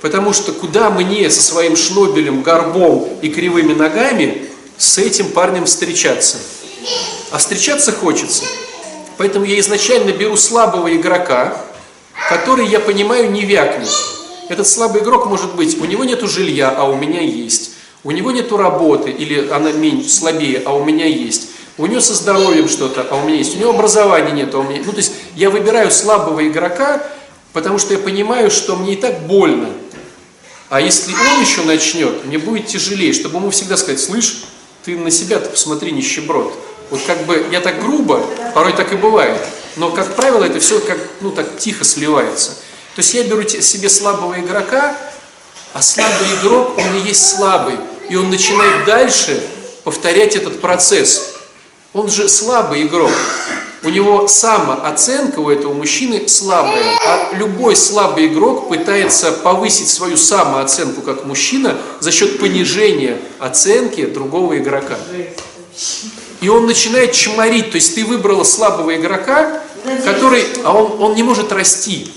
[0.00, 6.38] потому что куда мне со своим шнобелем, горбом и кривыми ногами с этим парнем встречаться?
[7.30, 8.44] А встречаться хочется.
[9.16, 11.60] Поэтому я изначально беру слабого игрока,
[12.28, 13.88] который, я понимаю, не вякнет.
[14.48, 17.72] Этот слабый игрок может быть, у него нет жилья, а у меня есть.
[18.04, 21.50] У него нет работы, или она меньше, слабее, а у меня есть.
[21.76, 23.56] У него со здоровьем что-то, а у меня есть.
[23.56, 24.82] У него образования нет, а у меня...
[24.84, 27.02] Ну, то есть я выбираю слабого игрока,
[27.52, 29.68] потому что я понимаю, что мне и так больно.
[30.68, 34.44] А если он еще начнет, мне будет тяжелее, чтобы ему всегда сказать, слышь,
[34.84, 36.52] ты на себя-то посмотри, нищеброд.
[36.90, 39.40] Вот как бы я так грубо, порой так и бывает,
[39.76, 42.50] но, как правило, это все как, ну, так тихо сливается.
[42.94, 44.96] То есть я беру себе слабого игрока,
[45.72, 47.76] а слабый игрок, он и есть слабый.
[48.08, 49.40] И он начинает дальше
[49.84, 51.34] повторять этот процесс.
[51.92, 53.12] Он же слабый игрок.
[53.84, 56.82] У него самооценка у этого мужчины слабая.
[57.06, 64.58] А любой слабый игрок пытается повысить свою самооценку как мужчина за счет понижения оценки другого
[64.58, 64.96] игрока.
[66.40, 67.70] И он начинает чморить.
[67.70, 69.62] То есть ты выбрала слабого игрока,
[70.04, 72.12] который, а он, он не может расти.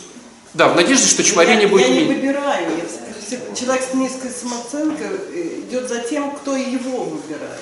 [0.53, 2.15] Да, в надежде, что чморение будет Я не меньше.
[2.15, 2.67] выбираю.
[3.57, 7.59] Человек с низкой самооценкой э, идет за тем, кто его выбирает.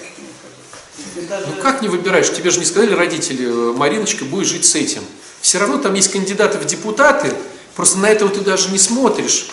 [1.15, 2.29] Ну как не выбираешь?
[2.31, 5.01] Тебе же не сказали родители, «Э, Мариночка, будешь жить с этим.
[5.41, 7.33] Все равно там есть кандидаты в депутаты,
[7.75, 9.47] просто на этого ты даже не смотришь.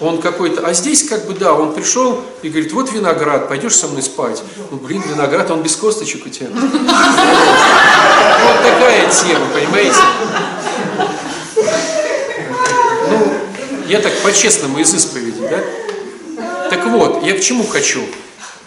[0.00, 3.86] Он какой-то, а здесь как бы да, он пришел и говорит, вот виноград, пойдешь со
[3.86, 4.42] мной спать.
[4.70, 6.48] Ну блин, виноград, он без косточек у тебя.
[8.42, 9.98] Вот такая тема, понимаете?
[13.10, 13.32] Ну,
[13.86, 15.62] я так по-честному из исповеди, да?
[16.70, 18.00] Так вот, я к чему хочу?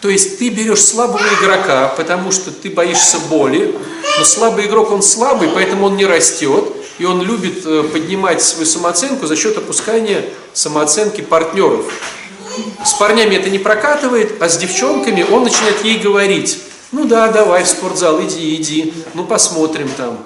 [0.04, 3.74] То есть ты берешь слабого игрока, потому что ты боишься боли,
[4.20, 6.66] но слабый игрок, он слабый, поэтому он не растет,
[7.00, 11.86] и он любит э, поднимать свою самооценку за счет опускания самооценки партнеров.
[12.86, 16.60] С парнями это не прокатывает, а с девчонками он начинает ей говорить,
[16.92, 20.20] ну да, давай в спортзал, иди, иди, ну посмотрим там.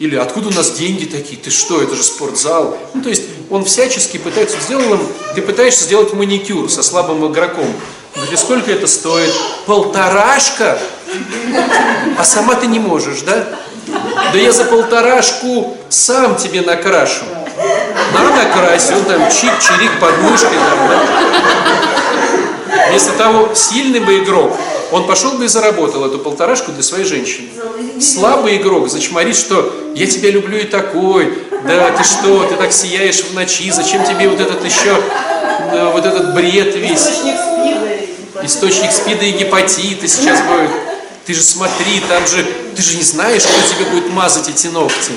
[0.00, 1.40] Или откуда у нас деньги такие?
[1.40, 2.76] Ты что, это же спортзал.
[2.92, 5.00] Ну, то есть он всячески пытается, сделал им,
[5.34, 7.72] ты пытаешься сделать маникюр со слабым игроком.
[8.14, 9.32] Говорит, «И сколько это стоит?
[9.66, 10.78] Полторашка?
[12.16, 13.44] А сама ты не можешь, да?
[14.32, 17.24] Да я за полторашку сам тебе накрашу.
[18.12, 21.02] На, накрасил, там чик-чирик под мышкой, там, да?
[22.88, 24.56] Вместо того, сильный бы игрок,
[24.92, 27.48] он пошел бы и заработал эту полторашку для своей женщины.
[28.00, 33.22] Слабый игрок зачморит, что я тебя люблю и такой, да ты что, ты так сияешь
[33.24, 34.96] в ночи, зачем тебе вот этот еще,
[35.72, 37.08] да, вот этот бред весь,
[38.44, 40.06] Источник спида и гепатита.
[40.06, 40.70] сейчас будет.
[41.26, 42.44] Ты же смотри, там же,
[42.76, 45.12] ты же не знаешь, кто тебе будет мазать эти ногти.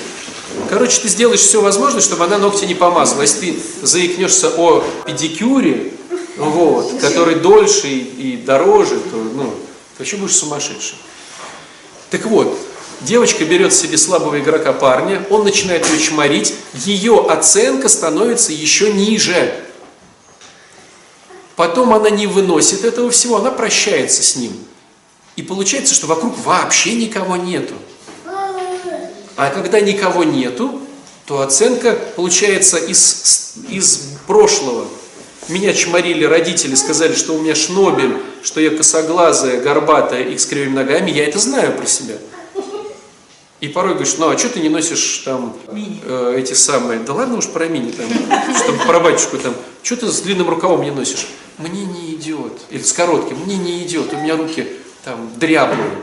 [0.70, 3.22] Короче, ты сделаешь все возможное, чтобы она ногти не помазала.
[3.22, 5.92] Если ты заикнешься о педикюре,
[6.38, 10.98] вот, который дольше и, и дороже, то, ну, ты вообще будешь сумасшедшим.
[12.10, 12.58] Так вот,
[13.02, 19.54] девочка берет себе слабого игрока парня, он начинает ее чморить, ее оценка становится еще ниже.
[21.58, 24.53] Потом она не выносит этого всего, она прощается с ним.
[25.35, 27.73] И получается, что вокруг вообще никого нету.
[29.35, 30.79] А когда никого нету,
[31.25, 34.85] то оценка получается из, из прошлого.
[35.47, 40.75] Меня чморили родители, сказали, что у меня шнобель, что я косоглазая, горбатая и с кривыми
[40.75, 41.10] ногами.
[41.10, 42.17] Я это знаю про себя.
[43.62, 47.37] И порой говоришь, ну а что ты не носишь там э, эти самые, да ладно
[47.39, 48.05] уж про мини там,
[48.55, 51.25] чтобы про батюшку там, что ты с длинным рукавом не носишь?
[51.58, 52.53] Мне не идет.
[52.69, 54.67] Или с коротким, мне не идет, у меня руки
[55.03, 55.97] там дряблые.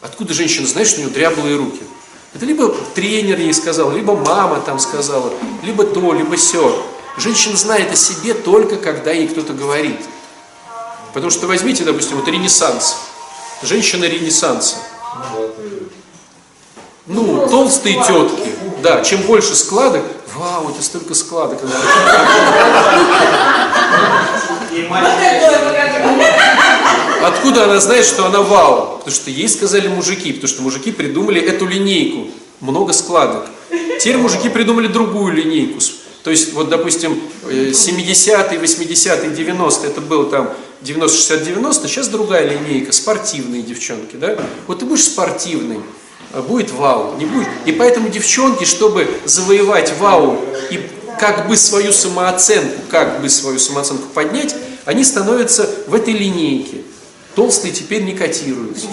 [0.00, 1.80] Откуда женщина знает, что у нее дряблые руки?
[2.34, 6.86] Это либо тренер ей сказал, либо мама там сказала, либо то, либо все.
[7.16, 9.98] Женщина знает о себе только когда ей кто-то говорит.
[11.12, 12.96] Потому что возьмите, допустим, вот Ренессанс.
[13.62, 14.76] Женщина Ренессанса.
[17.06, 18.57] Ну, толстые тетки.
[18.82, 20.02] Да, чем больше складок,
[20.34, 21.58] вау, у тебя столько складок.
[27.22, 28.98] Откуда она знает, что она вау?
[28.98, 32.28] Потому что ей сказали мужики, потому что мужики придумали эту линейку,
[32.60, 33.46] много складок.
[34.00, 35.80] Теперь мужики придумали другую линейку.
[36.22, 40.50] То есть, вот, допустим, 70-е, 80-е, 90-е, это было там
[40.82, 44.36] 90-60-90, сейчас другая линейка, спортивные девчонки, да?
[44.66, 45.80] Вот ты будешь спортивный,
[46.34, 47.48] будет вау, не будет.
[47.64, 50.38] И поэтому девчонки, чтобы завоевать вау
[50.70, 54.54] и как бы свою самооценку, как бы свою самооценку поднять,
[54.84, 56.82] они становятся в этой линейке.
[57.34, 58.86] Толстые теперь не котируются.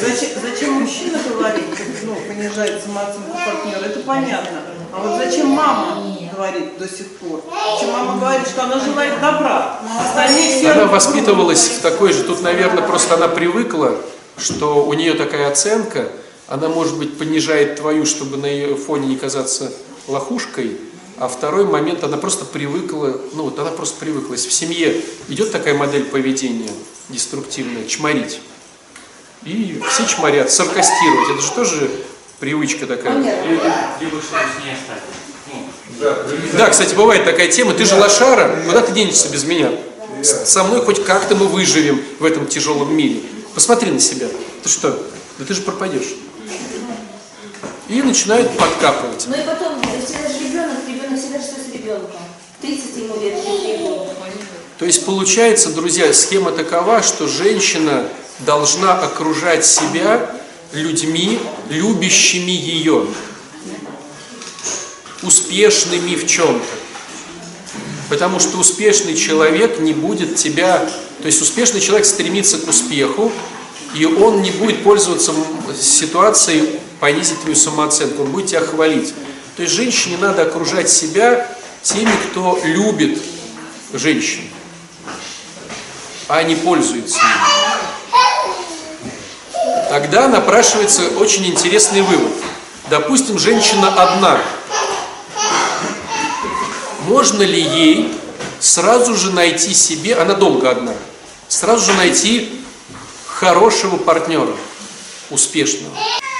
[0.00, 1.64] Зачем, зачем мужчина говорит,
[2.04, 4.58] ну, понижает самооценку партнера, это понятно.
[4.92, 6.02] А вот зачем мама
[6.34, 7.42] говорит до сих пор?
[7.74, 9.80] Зачем мама говорит, что она желает добра?
[10.00, 13.96] Остальные все Она воспитывалась в такой же, тут, наверное, просто она привыкла,
[14.40, 16.08] что у нее такая оценка,
[16.48, 19.72] она, может быть, понижает твою, чтобы на ее фоне не казаться
[20.08, 20.78] лохушкой,
[21.18, 24.32] а второй момент, она просто привыкла, ну вот она просто привыкла.
[24.32, 26.70] Если в семье идет такая модель поведения
[27.10, 28.40] деструктивная, чморить,
[29.44, 31.90] и все чморят, саркастировать, это же тоже
[32.38, 33.16] привычка такая.
[34.00, 36.56] Либо что-то с ней оставить.
[36.56, 39.70] Да, кстати, бывает такая тема, ты же лошара, куда ты денешься без меня?
[40.22, 43.20] Со мной хоть как-то мы выживем в этом тяжелом мире.
[43.54, 44.28] Посмотри на себя.
[44.62, 44.90] Ты что?
[45.38, 46.14] Да ты же пропадешь.
[47.88, 49.26] И начинают подкапывать.
[49.26, 52.20] Ну и потом, всегда же ребенок, ребенок всегда что с ребенком.
[52.60, 54.10] 30 ему лет, 33 года.
[54.78, 58.06] То есть получается, друзья, схема такова, что женщина
[58.40, 60.30] должна окружать себя
[60.72, 63.06] людьми, любящими ее,
[65.22, 66.64] успешными в чем-то.
[68.08, 70.88] Потому что успешный человек не будет тебя...
[71.20, 73.30] То есть успешный человек стремится к успеху,
[73.94, 75.32] и он не будет пользоваться
[75.78, 79.12] ситуацией понизить твою самооценку, он будет тебя хвалить.
[79.56, 81.46] То есть женщине надо окружать себя
[81.82, 83.20] теми, кто любит
[83.92, 84.42] женщин,
[86.28, 87.60] а не пользуется ими.
[89.88, 92.32] Тогда напрашивается очень интересный вывод.
[92.88, 94.40] Допустим, женщина одна.
[97.06, 98.14] Можно ли ей
[98.60, 100.94] сразу же найти себе, она долго одна,
[101.50, 102.62] сразу же найти
[103.26, 104.56] хорошего партнера,
[105.30, 105.94] успешного?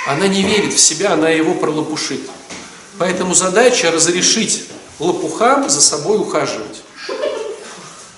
[0.06, 2.20] Она не верит в себя, она его пролопушит.
[2.98, 4.64] Поэтому задача разрешить
[4.98, 6.82] лопухам за собой ухаживать.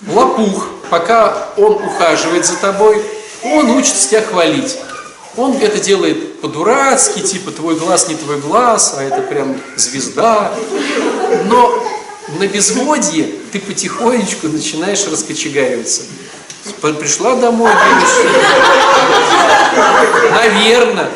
[0.06, 3.02] Лопух, пока он ухаживает за тобой,
[3.42, 4.76] он учится тебя хвалить.
[5.36, 10.52] Он это делает по-дурацки, типа твой глаз не твой глаз, а это прям звезда.
[11.46, 11.82] Но
[12.38, 16.02] на безводье ты потихонечку начинаешь раскочегариваться.
[16.80, 17.70] Пришла домой,
[20.30, 21.10] наверное,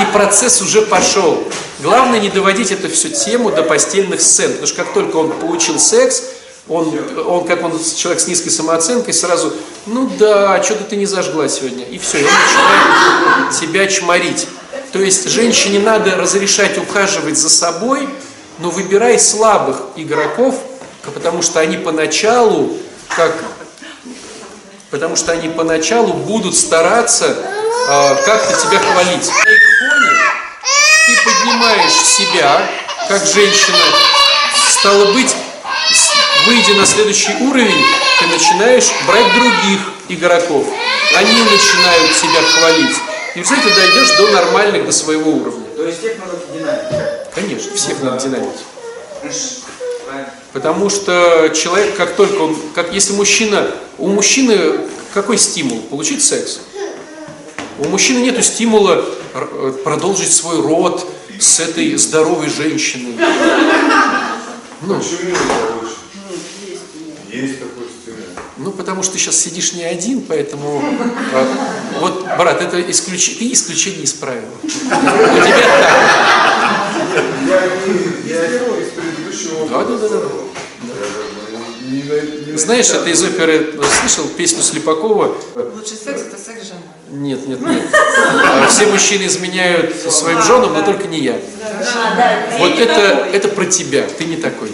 [0.00, 1.42] и процесс уже пошел.
[1.80, 5.78] Главное не доводить эту всю тему до постельных сцен, потому что как только он получил
[5.78, 6.22] секс,
[6.68, 9.52] он, он как он человек с низкой самооценкой, сразу,
[9.86, 14.46] ну да, что-то ты не зажгла сегодня, и все, и он начинает себя чморить.
[14.92, 18.08] То есть женщине надо разрешать ухаживать за собой,
[18.58, 20.60] но выбирай слабых игроков,
[21.14, 22.76] потому что они поначалу,
[23.08, 23.34] как,
[24.90, 29.28] потому что они поначалу будут стараться э, как-то тебя хвалить.
[29.28, 30.10] На их фоне
[31.06, 32.68] ты поднимаешь себя,
[33.08, 33.78] как женщина,
[34.68, 35.34] стало быть,
[36.46, 37.84] выйдя на следующий уровень,
[38.18, 40.66] ты начинаешь брать других игроков.
[41.16, 42.96] Они начинают тебя хвалить.
[43.34, 45.66] И в результате дойдешь до нормальных, до своего уровня.
[45.76, 47.32] То есть тех надо динамить.
[47.34, 48.58] Конечно, всех надо динамить.
[50.52, 54.80] Потому что человек, как только он, как если мужчина, у мужчины
[55.14, 55.80] какой стимул?
[55.82, 56.60] Получить секс.
[57.78, 59.04] У мужчины нет стимула
[59.84, 61.06] продолжить свой род
[61.38, 63.14] с этой здоровой женщиной.
[64.82, 65.96] Ну, Почему это лучше?
[67.30, 68.24] Есть такой стимул.
[68.56, 70.82] ну, потому что ты сейчас сидишь не один, поэтому...
[71.34, 71.46] а,
[72.00, 73.36] вот, брат, это исключ...
[73.38, 74.48] ты исключение из правила.
[74.62, 75.10] У тебя так.
[77.46, 78.48] Я не я
[79.40, 80.20] предыдущего Да, да, да, да.
[81.90, 85.34] Не на- не Знаешь, на- это из оперы, слышал песню Слепакова?
[85.74, 86.82] Лучший секс это секс с женой.
[87.10, 87.82] Нет, нет, нет.
[87.92, 91.36] А Все мужчины изменяют своим женам, но только не я.
[92.58, 94.70] Вот это, это про тебя, ты не такой.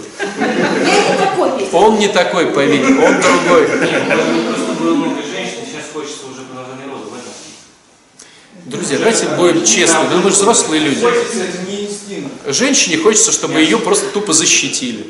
[1.71, 3.65] Он не такой, поверь, он другой.
[3.67, 7.33] Просто было много женщин, сейчас хочется уже продолжения рода в этом.
[8.65, 11.03] Друзья, давайте будем честны, мы же взрослые люди.
[12.45, 15.07] Женщине хочется, чтобы ее просто тупо защитили.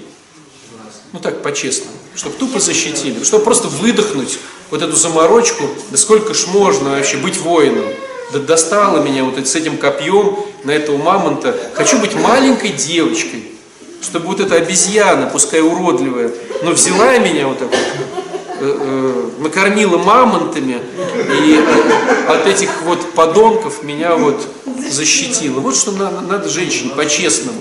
[1.13, 1.97] Ну так, по-честному.
[2.15, 3.23] Чтобы тупо защитили.
[3.23, 4.39] Чтобы просто выдохнуть
[4.71, 5.63] вот эту заморочку.
[5.91, 7.85] Да сколько ж можно вообще быть воином?
[8.33, 11.57] Да достало меня вот с этим копьем на этого мамонта.
[11.73, 13.43] Хочу быть маленькой девочкой.
[14.01, 16.31] Чтобы вот эта обезьяна, пускай уродливая,
[16.61, 17.79] но взяла меня вот так вот,
[19.39, 20.81] накормила мамонтами
[21.43, 24.47] и э, от этих вот подонков меня вот
[24.89, 25.59] защитила.
[25.59, 27.59] Вот что надо, надо женщине, по-честному.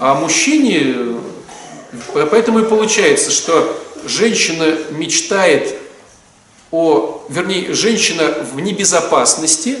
[0.00, 0.96] А мужчине,
[2.14, 5.76] э, поэтому и получается, что женщина мечтает
[6.70, 9.78] о, вернее, женщина в небезопасности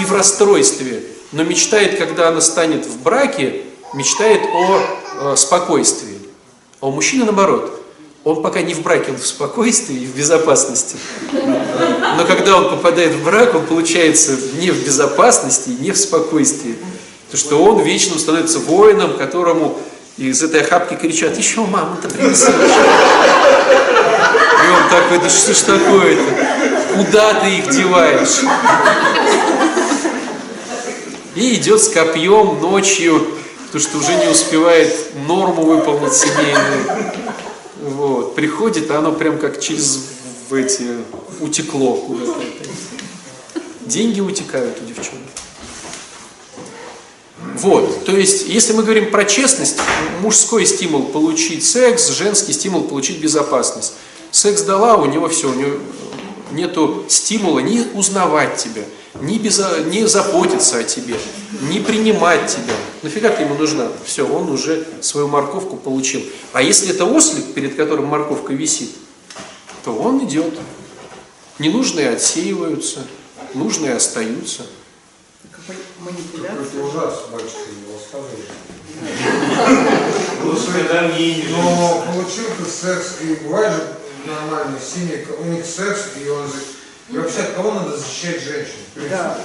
[0.00, 3.62] и в расстройстве, но мечтает, когда она станет в браке,
[3.92, 4.80] мечтает о
[5.32, 6.13] э, спокойствии.
[6.84, 7.80] А у мужчины наоборот.
[8.24, 10.98] Он пока не в браке, он в спокойствии и в безопасности.
[11.32, 16.76] Но когда он попадает в брак, он получается не в безопасности, не в спокойствии.
[17.30, 19.78] Потому что он вечно становится воином, которому
[20.18, 22.50] из этой охапки кричат, еще мама-то принеси.
[22.50, 22.52] И
[24.68, 26.22] он такой, да что ж такое-то?
[26.96, 28.42] Куда ты их деваешь?
[31.34, 33.26] И идет с копьем ночью,
[33.74, 37.12] потому что уже не успевает норму выполнить семейную.
[37.82, 38.36] Вот.
[38.36, 39.98] Приходит, а оно прям как через
[40.48, 40.86] в эти
[41.40, 42.40] утекло куда-то.
[43.80, 45.22] Деньги утекают у девчонок.
[47.56, 49.78] Вот, то есть, если мы говорим про честность,
[50.20, 53.94] мужской стимул получить секс, женский стимул получить безопасность.
[54.30, 55.78] Секс дала, у него все, у него
[56.52, 58.84] нету стимула не узнавать тебя,
[59.20, 61.16] не, безо, не заботиться о тебе,
[61.62, 62.74] не принимать тебя.
[63.02, 63.88] Нафига ты ему нужна?
[64.04, 66.22] Все, он уже свою морковку получил.
[66.52, 68.90] А если это ослик, перед которым морковка висит,
[69.84, 70.58] то он идет.
[71.58, 73.00] Ненужные отсеиваются,
[73.54, 74.66] нужные остаются.
[76.00, 76.60] Манипуляция.
[76.60, 78.42] Это ужасно, батюшка, его скажи.
[81.50, 83.96] Но получил ты секс, и бывает же
[84.26, 86.54] нормальные семьи, у них секс, и он же...
[87.10, 88.80] И вообще, от кого надо защищать женщин?
[89.10, 89.36] Да.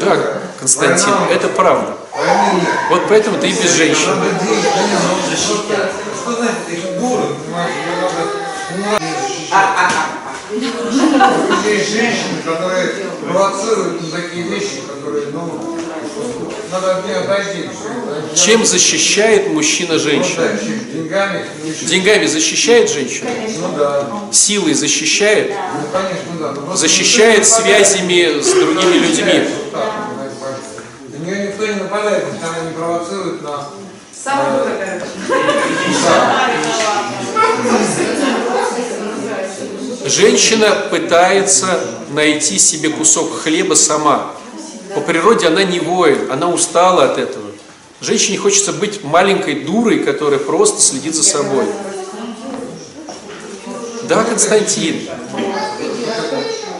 [0.00, 1.30] Да, Константин, Война.
[1.30, 1.96] это правда.
[2.12, 2.68] Войны.
[2.90, 4.10] Вот поэтому ты и без женщин.
[4.10, 8.20] Надо деньги, да нет, ну, просто, что знаете, эти дуры, понимаете, ее надо
[8.74, 9.92] ума защищать.
[10.52, 12.88] Есть женщины, которые
[13.22, 15.76] провоцируют на такие вещи, которые, ну,
[16.70, 17.68] надо от них отойти.
[18.34, 20.42] Чем защищает мужчина Ну женщину?
[20.92, 21.44] Деньгами?
[21.82, 23.28] Деньгами защищает женщину?
[23.58, 24.08] Ну да.
[24.30, 25.50] Силой защищает?
[25.50, 26.76] Ну конечно, да.
[26.76, 29.48] Защищает связями с другими людьми?
[31.08, 33.68] На нее никто не нападает, потому что она не провоцирует на...
[34.12, 35.00] Сама э,
[40.06, 41.80] Женщина пытается
[42.10, 44.30] найти себе кусок хлеба сама.
[44.94, 47.46] По природе она не воин, она устала от этого.
[48.00, 51.66] Женщине хочется быть маленькой дурой, которая просто следит за собой.
[54.04, 55.08] Да, Константин.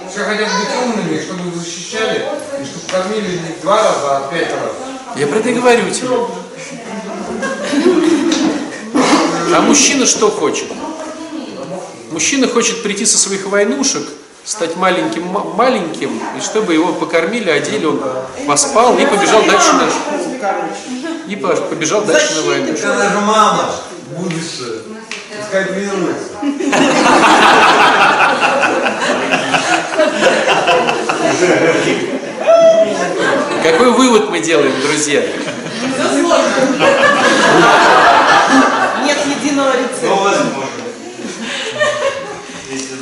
[0.09, 2.27] Все хотят быть умными, чтобы защищали,
[2.61, 4.73] и чтобы кормили не два раза, а пять раз.
[5.17, 6.17] Я про это и говорю тебе.
[9.53, 10.69] А мужчина что хочет?
[12.11, 14.03] Мужчина хочет прийти со своих войнушек,
[14.45, 18.01] стать маленьким, ма- маленьким, и чтобы его покормили, одели, он
[18.47, 19.89] поспал и побежал дальше на,
[21.29, 22.75] и по- побежал дальше на войну.
[22.85, 23.71] Она же мама,
[24.17, 24.81] будущее.
[25.41, 26.31] Пускай тренируется.
[33.63, 35.21] Какой вывод мы делаем, друзья?
[39.05, 40.07] Нет единого рецепта.
[40.07, 40.63] Ну, возможно.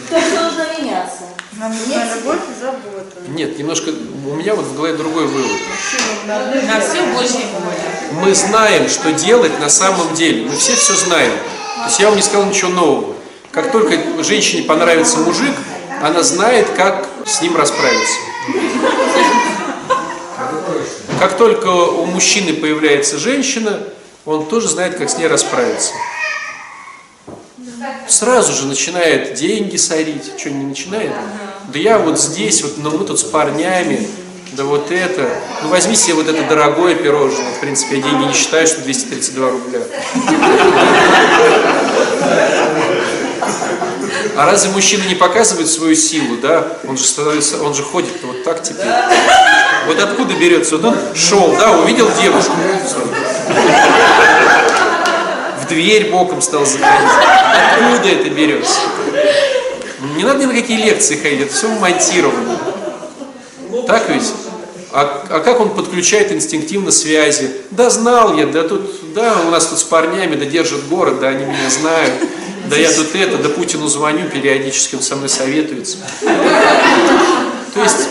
[0.09, 1.23] То есть нужно меняться.
[1.65, 3.21] Нам нужна любовь и забота.
[3.29, 5.51] Нет, немножко у меня вот в голове другой вывод.
[6.27, 7.47] На все воле.
[8.13, 10.47] Мы знаем, что делать на самом деле.
[10.47, 11.33] Мы все все знаем.
[11.77, 13.15] То есть я вам не сказал ничего нового.
[13.51, 15.55] Как только женщине понравится мужик,
[16.03, 18.17] она знает, как с ним расправиться.
[21.19, 23.81] Как только у мужчины появляется женщина,
[24.27, 25.93] он тоже знает, как с ней расправиться.
[28.09, 30.33] Сразу же начинает деньги сорить.
[30.39, 31.13] Что, не начинает?
[31.73, 34.09] Да я вот здесь, вот, ну мы тут с парнями,
[34.53, 35.29] да вот это.
[35.63, 37.53] Ну возьми себе вот это дорогое пирожное.
[37.53, 39.81] В принципе, я деньги не считаю, что 232 рубля.
[44.37, 46.67] А разве мужчина не показывает свою силу, да?
[46.89, 48.87] Он же становится, он же ходит вот так теперь.
[49.87, 50.77] Вот откуда берется?
[50.77, 52.53] Вот он шел, да, увидел девушку.
[55.65, 57.11] В дверь боком стал заходить.
[57.79, 58.81] Откуда это берется?
[60.17, 62.59] Не надо ни на какие лекции ходить, это все монтировано.
[63.87, 64.33] Так ведь?
[64.93, 67.51] А, а как он подключает инстинктивно связи?
[67.71, 71.29] Да знал я, да тут, да, у нас тут с парнями, да держат город, да
[71.29, 72.13] они меня знают,
[72.71, 75.97] да я тут это, да Путину звоню периодически, он со мной советуется.
[77.75, 78.09] То есть,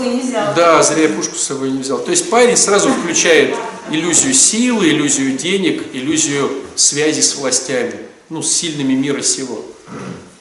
[0.00, 0.52] Зря я пушку с собой не взяла.
[0.54, 1.98] да, зря я пушку с собой не взял.
[1.98, 3.54] То есть парень сразу включает
[3.90, 7.94] иллюзию силы, иллюзию денег, иллюзию связи с властями,
[8.30, 9.64] ну, с сильными мира сего.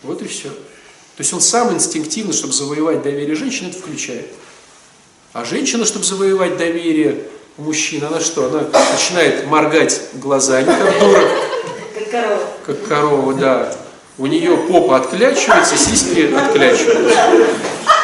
[0.03, 0.49] Вот и все.
[0.49, 4.28] То есть он сам инстинктивно, чтобы завоевать доверие женщины, это включает.
[5.34, 7.24] А женщина, чтобы завоевать доверие
[7.57, 8.45] у мужчин, она что?
[8.47, 11.22] Она начинает моргать глазами, как дура,
[11.93, 12.41] Как корова.
[12.66, 13.76] как корова, да.
[14.18, 17.20] У нее попа отклячивается, сиськи отклячиваются.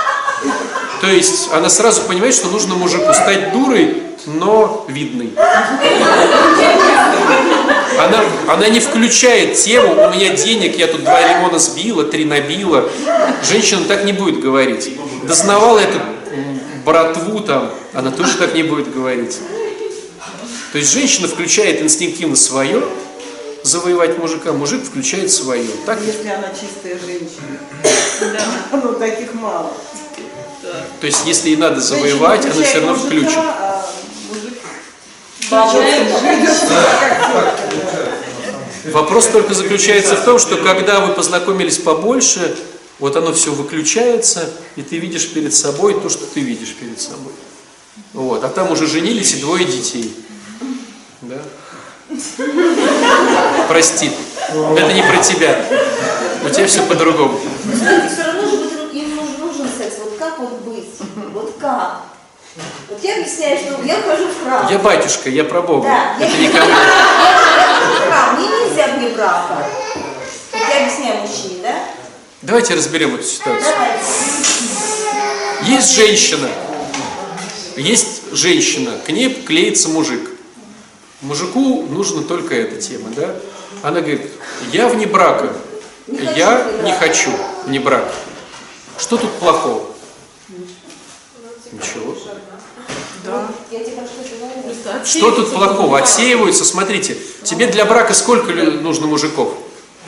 [1.05, 5.33] То есть она сразу понимает, что нужно мужику стать дурой, но видной.
[7.99, 12.89] Она, она не включает тему, у меня денег, я тут два лимона сбила, три набила.
[13.47, 14.97] Женщина так не будет говорить.
[15.27, 15.99] Дознавала эту
[16.83, 19.37] братву там, она тоже так не будет говорить.
[20.71, 22.81] То есть женщина включает инстинктивно свое,
[23.61, 25.69] завоевать мужика, мужик включает свое.
[25.85, 25.99] Так?
[26.01, 27.59] Если она чистая женщина.
[28.21, 28.79] Да.
[28.81, 29.71] Ну, таких мало.
[30.99, 33.39] То есть если ей надо завоевать, она все равно включит.
[35.51, 35.95] А мужик
[38.91, 42.55] Вопрос только заключается в том, что когда вы познакомились побольше,
[42.99, 47.33] вот оно все выключается, и ты видишь перед собой то, что ты видишь перед собой.
[48.13, 48.43] Вот.
[48.43, 50.15] А там уже женились и двое детей.
[51.21, 51.41] Да?
[53.67, 54.11] Прости,
[54.49, 55.65] это не про тебя.
[56.45, 57.39] У тебя все по-другому.
[61.65, 62.01] Как?
[62.89, 64.67] Вот я объясняю, что я хожу в храм.
[64.71, 65.87] Я батюшка, я про Бога.
[65.87, 66.73] Да, я, Это я, не ко мне.
[66.73, 69.67] хожу в храм, мне нельзя вне брака.
[70.53, 71.75] Вот я объясняю мужчине, да?
[72.43, 73.73] Давайте разберем эту ситуацию.
[73.73, 74.03] Давайте.
[75.63, 76.47] Есть женщина,
[77.75, 80.29] есть женщина, к ней клеится мужик.
[81.21, 83.35] Мужику нужна только эта тема, да?
[83.81, 84.29] Она говорит,
[84.71, 85.51] я вне брака,
[86.07, 86.99] Не хочу я вне не брака».
[86.99, 87.31] хочу
[87.65, 88.11] вне брака.
[88.99, 89.94] Что тут плохого?
[91.75, 92.15] Ничего.
[93.69, 95.97] Тебе про что тут плохого?
[95.99, 99.53] Отсеиваются, смотрите, тебе для брака сколько нужно мужиков?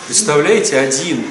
[0.05, 1.25] Представляете, один.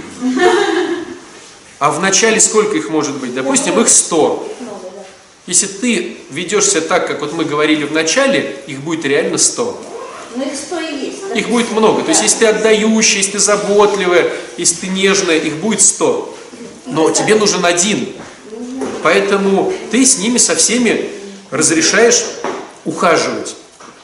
[1.78, 3.34] А в начале сколько их может быть?
[3.34, 4.49] Допустим, их 100.
[5.47, 9.82] Если ты ведешься так, как вот мы говорили в начале, их будет реально 100.
[10.34, 11.28] Ну их сто и есть.
[11.28, 11.34] да?
[11.34, 12.03] Их будет много.
[12.03, 16.34] То есть, если ты отдающая, если ты заботливая, если ты нежная, их будет 100.
[16.87, 18.12] Но тебе нужен один.
[19.07, 21.09] Поэтому ты с ними со всеми
[21.53, 22.25] разрешаешь
[22.85, 23.55] ухаживать.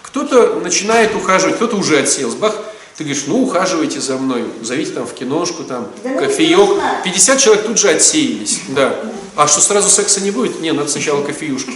[0.01, 2.37] Кто-то начинает ухаживать, кто-то уже отсеялся.
[2.37, 2.55] Бах,
[2.97, 6.51] ты говоришь, ну ухаживайте за мной, зовите там в киношку, там, Да ну, кофеек.
[6.51, 7.01] не нужно.
[7.03, 8.95] 50 человек тут же отсеялись, да.
[9.35, 10.61] А что сразу секса не будет?
[10.61, 11.73] Не, надо сначала кофеюшку.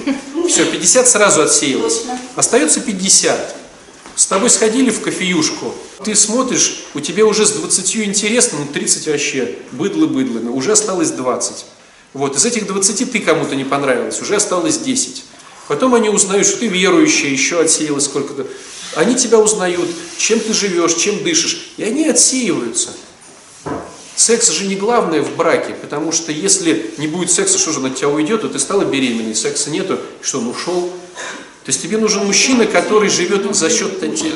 [0.48, 2.04] Все, 50 сразу отсеялось.
[2.36, 3.56] Остается 50.
[4.14, 5.74] С тобой сходили в кофеюшку,
[6.04, 11.64] ты смотришь, у тебя уже с 20 интересно, ну 30 вообще, быдло-быдло, уже осталось 20.
[12.16, 15.22] Вот, из этих 20 ты кому-то не понравилось, уже осталось 10.
[15.68, 18.46] Потом они узнают, что ты верующая, еще отсеялось сколько-то.
[18.94, 22.88] Они тебя узнают, чем ты живешь, чем дышишь, и они отсеиваются.
[24.14, 27.96] Секс же не главное в браке, потому что если не будет секса, что же от
[27.96, 30.90] тебя уйдет, то ты стала беременной, секса нету, что он ушел.
[31.66, 33.92] То есть тебе нужен мужчина, который живет за счет,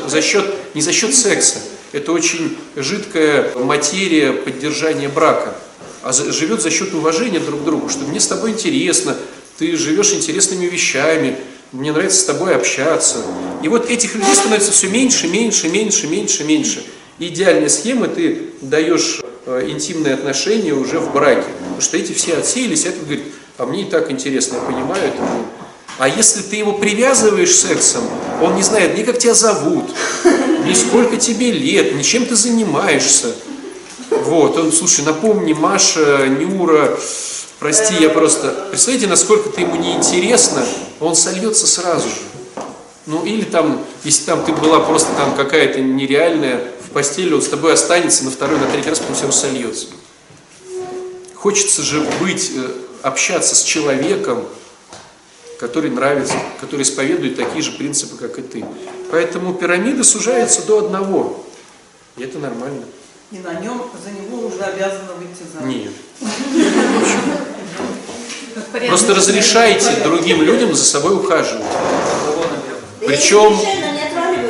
[0.07, 1.61] за счет, не за счет секса.
[1.93, 5.57] Это очень жидкая материя поддержания брака.
[6.03, 9.16] А живет за счет уважения друг к другу, что мне с тобой интересно,
[9.59, 11.36] ты живешь интересными вещами,
[11.72, 13.18] мне нравится с тобой общаться.
[13.62, 16.84] И вот этих людей становится все меньше, меньше, меньше, меньше, меньше.
[17.18, 21.46] И идеальная схема, ты даешь э, интимные отношения уже в браке.
[21.59, 23.24] Потому что эти все отсеялись, этот говорит,
[23.59, 25.22] а мне и так интересно, я понимаю это.
[25.98, 28.03] А если ты его привязываешь сексом,
[28.40, 29.84] он не знает ни как тебя зовут,
[30.64, 33.34] ни сколько тебе лет, ни чем ты занимаешься.
[34.11, 36.98] Вот, он, слушай, напомни, Маша, Нюра,
[37.58, 38.66] прости, я просто...
[38.70, 40.64] Представляете, насколько ты ему неинтересно,
[40.98, 42.16] он сольется сразу же.
[43.06, 47.48] Ну, или там, если там ты была просто там какая-то нереальная в постели, он с
[47.48, 49.86] тобой останется на второй, на третий раз, потом все равно сольется.
[51.34, 52.70] Хочется же быть, э,
[53.02, 54.44] общаться с человеком,
[55.58, 58.64] который нравится, который исповедует такие же принципы, как и ты.
[59.11, 61.44] Поэтому пирамида сужается до одного.
[62.16, 62.84] И это нормально.
[63.33, 65.74] И на нем, за него уже обязана выйти замуж.
[65.74, 65.93] Нет.
[68.89, 71.64] Просто разрешайте другим людям за собой ухаживать.
[73.07, 73.57] Причем.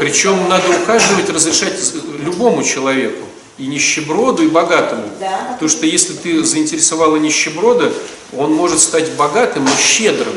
[0.01, 1.79] Причем надо ухаживать, разрешать
[2.25, 3.27] любому человеку.
[3.59, 5.07] И нищеброду, и богатому.
[5.21, 5.51] Да.
[5.53, 7.93] Потому что если ты заинтересовала нищеброда,
[8.35, 10.33] он может стать богатым, но щедрым.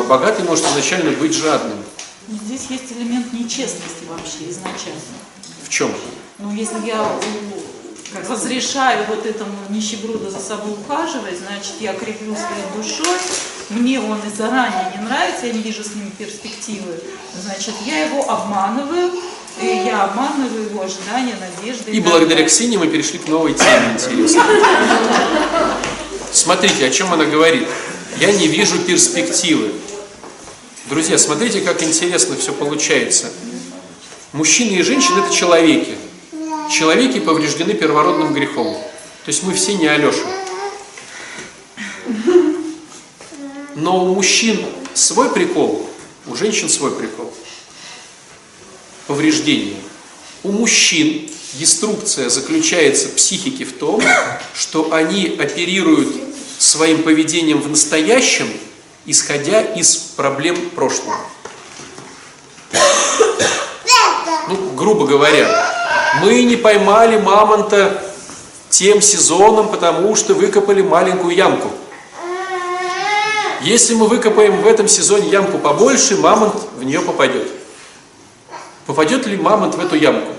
[0.00, 1.78] А богатый может изначально быть жадным.
[2.28, 5.00] Здесь есть элемент нечестности вообще изначально.
[5.62, 5.92] В чем?
[6.40, 7.06] Ну, если я
[8.28, 13.18] разрешаю вот этому нищеброду за собой ухаживать, значит, я креплю своей душой,
[13.70, 17.00] мне он и заранее не нравится, я не вижу с ним перспективы,
[17.40, 19.10] значит, я его обманываю,
[19.60, 21.90] и я обманываю его ожидания, надежды.
[21.92, 22.46] И благодаря далее.
[22.46, 24.42] Ксении мы перешли к новой теме интересной.
[26.32, 27.68] Смотрите, о чем она говорит.
[28.18, 29.72] Я не вижу перспективы.
[30.86, 33.30] Друзья, смотрите, как интересно все получается.
[34.32, 35.94] Мужчины и женщины– это человеки.
[36.70, 38.74] Человеки повреждены первородным грехом.
[39.24, 40.26] То есть мы все не Алеша.
[43.74, 45.88] Но у мужчин свой прикол,
[46.26, 47.32] у женщин свой прикол.
[49.06, 49.76] Повреждение.
[50.42, 54.02] У мужчин деструкция заключается психики в том,
[54.54, 56.14] что они оперируют
[56.58, 58.48] своим поведением в настоящем,
[59.06, 61.18] исходя из проблем прошлого.
[64.48, 65.73] Ну, грубо говоря,
[66.22, 68.02] мы не поймали мамонта
[68.70, 71.70] тем сезоном, потому что выкопали маленькую ямку.
[73.62, 77.48] Если мы выкопаем в этом сезоне ямку побольше, мамонт в нее попадет.
[78.86, 80.32] Попадет ли мамонт в эту ямку?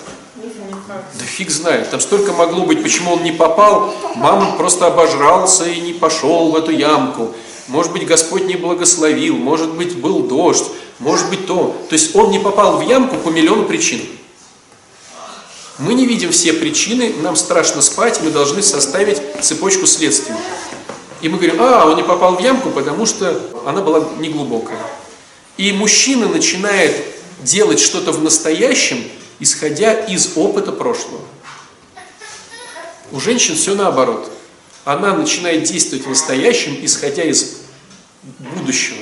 [0.88, 1.90] Да фиг знает.
[1.90, 3.94] Там столько могло быть, почему он не попал.
[4.16, 7.32] Мамонт просто обожрался и не пошел в эту ямку.
[7.68, 10.66] Может быть, Господь не благословил, может быть, был дождь,
[11.00, 11.76] может быть то.
[11.90, 14.02] То есть он не попал в ямку по миллиону причин.
[15.78, 20.36] Мы не видим все причины, нам страшно спать, мы должны составить цепочку следствий.
[21.22, 24.80] И мы говорим, а, он не попал в ямку, потому что она была неглубокая.
[25.58, 26.96] И мужчина начинает
[27.42, 29.04] делать что-то в настоящем,
[29.40, 31.22] исходя из опыта прошлого.
[33.12, 34.32] У женщин все наоборот.
[34.86, 37.58] Она начинает действовать в настоящем, исходя из
[38.40, 38.98] будущего.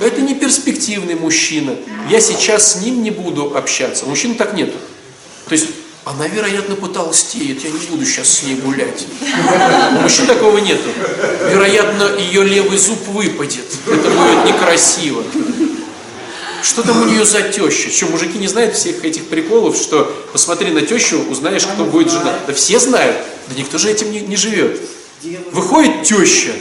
[0.00, 1.76] Это не перспективный мужчина.
[2.10, 4.06] Я сейчас с ним не буду общаться.
[4.06, 4.76] Мужчин так нету.
[5.48, 5.66] То есть
[6.04, 9.06] она, вероятно, потолстеет, я не буду сейчас с ней гулять.
[9.96, 10.88] У мужчин такого нету.
[11.50, 13.64] Вероятно, ее левый зуб выпадет.
[13.86, 15.22] Это будет некрасиво.
[16.62, 17.90] Что там у нее за теща?
[17.90, 22.34] Что, мужики не знают всех этих приколов, что посмотри на тещу, узнаешь, кто будет жена.
[22.46, 23.16] Да все знают.
[23.48, 24.80] Да никто же этим не, не живет.
[25.52, 26.52] Выходит теща,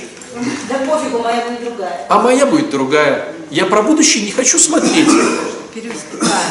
[0.69, 2.05] Да пофигу, моя будет другая.
[2.09, 3.33] а моя будет другая.
[3.49, 5.07] Я про будущее не хочу смотреть.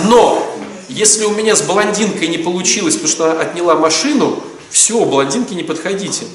[0.05, 0.57] Но
[0.93, 5.63] если у меня с блондинкой не получилось, потому что она отняла машину, все, блондинки не
[5.63, 6.27] подходите.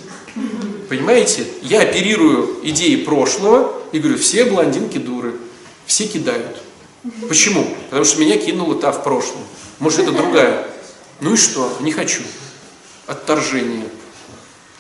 [0.89, 1.45] Понимаете?
[1.62, 5.36] Я оперирую идеи прошлого и говорю, все блондинки дуры,
[5.86, 6.58] все кидают.
[7.28, 7.68] Почему?
[7.89, 9.41] Потому что меня кинула та в прошлом.
[9.80, 10.68] Может, это другая.
[11.22, 11.72] Ну и что?
[11.82, 12.22] Не хочу.
[13.05, 13.86] Отторжение.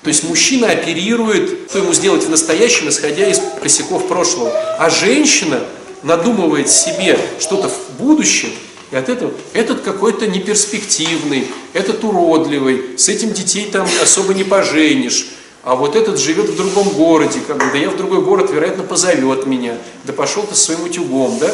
[0.03, 4.51] То есть мужчина оперирует, что ему сделать в настоящем, исходя из косяков прошлого.
[4.79, 5.61] А женщина
[6.03, 8.49] надумывает себе что-то в будущем,
[8.91, 15.27] и от этого этот какой-то неперспективный, этот уродливый, с этим детей там особо не поженишь.
[15.63, 18.83] А вот этот живет в другом городе, как бы, да я в другой город, вероятно,
[18.83, 19.77] позовет меня.
[20.05, 21.53] Да пошел ты своим утюгом, да?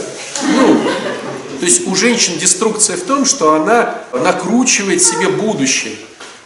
[0.55, 0.77] Ну,
[1.59, 5.95] то есть у женщин деструкция в том, что она накручивает себе будущее.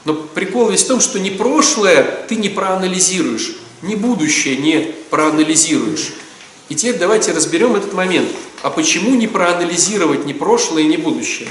[0.05, 6.13] Но прикол весь в том, что не прошлое ты не проанализируешь, не будущее не проанализируешь.
[6.70, 8.30] И теперь давайте разберем этот момент.
[8.61, 11.47] А почему не проанализировать ни прошлое, ни будущее?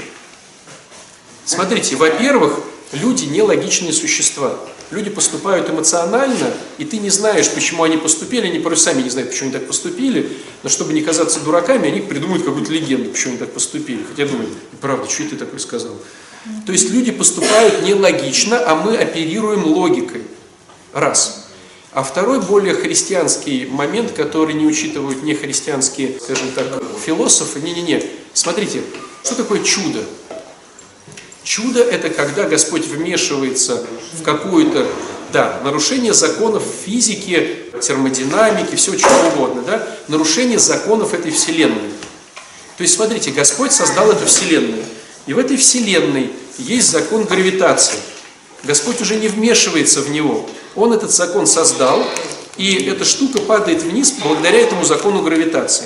[1.45, 2.59] Смотрите, во-первых,
[2.91, 4.57] люди нелогичные существа.
[4.89, 9.31] Люди поступают эмоционально, и ты не знаешь, почему они поступили, они порой сами не знают,
[9.31, 13.39] почему они так поступили, но чтобы не казаться дураками, они придумают какую-то легенду, почему они
[13.39, 14.03] так поступили.
[14.09, 14.49] Хотя думаю,
[14.79, 15.93] правда, что ты такое сказал?
[16.65, 20.21] То есть люди поступают нелогично, а мы оперируем логикой.
[20.93, 21.46] Раз.
[21.97, 26.67] А второй более христианский момент, который не учитывают нехристианские, скажем так,
[27.03, 27.59] философы.
[27.59, 28.03] Не-не-не.
[28.33, 28.83] Смотрите,
[29.23, 30.03] что такое чудо?
[31.43, 33.83] Чудо– это когда Господь вмешивается
[34.13, 34.87] в какое-то
[35.33, 41.89] да, нарушение законов физики, термодинамики, все чего угодно, да, нарушение законов этой Вселенной.
[42.77, 44.83] То есть, смотрите, Господь создал эту Вселенную,
[45.25, 46.29] и в этой Вселенной
[46.59, 47.97] есть закон гравитации.
[48.63, 50.47] Господь уже не вмешивается в него.
[50.77, 52.05] Он этот закон создал,
[52.55, 55.85] и эта штука падает вниз благодаря этому закону гравитации.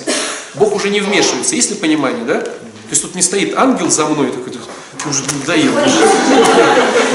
[0.54, 1.56] Бог уже не вмешивается.
[1.56, 2.40] Есть ли понимание, да?
[2.40, 2.50] То
[2.90, 4.52] есть тут не стоит ангел за мной, такой,
[5.08, 5.72] уже надоел.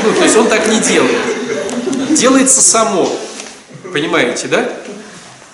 [0.03, 1.21] Ну, то есть он так не делает.
[2.09, 3.07] Делается само.
[3.93, 4.69] Понимаете, да?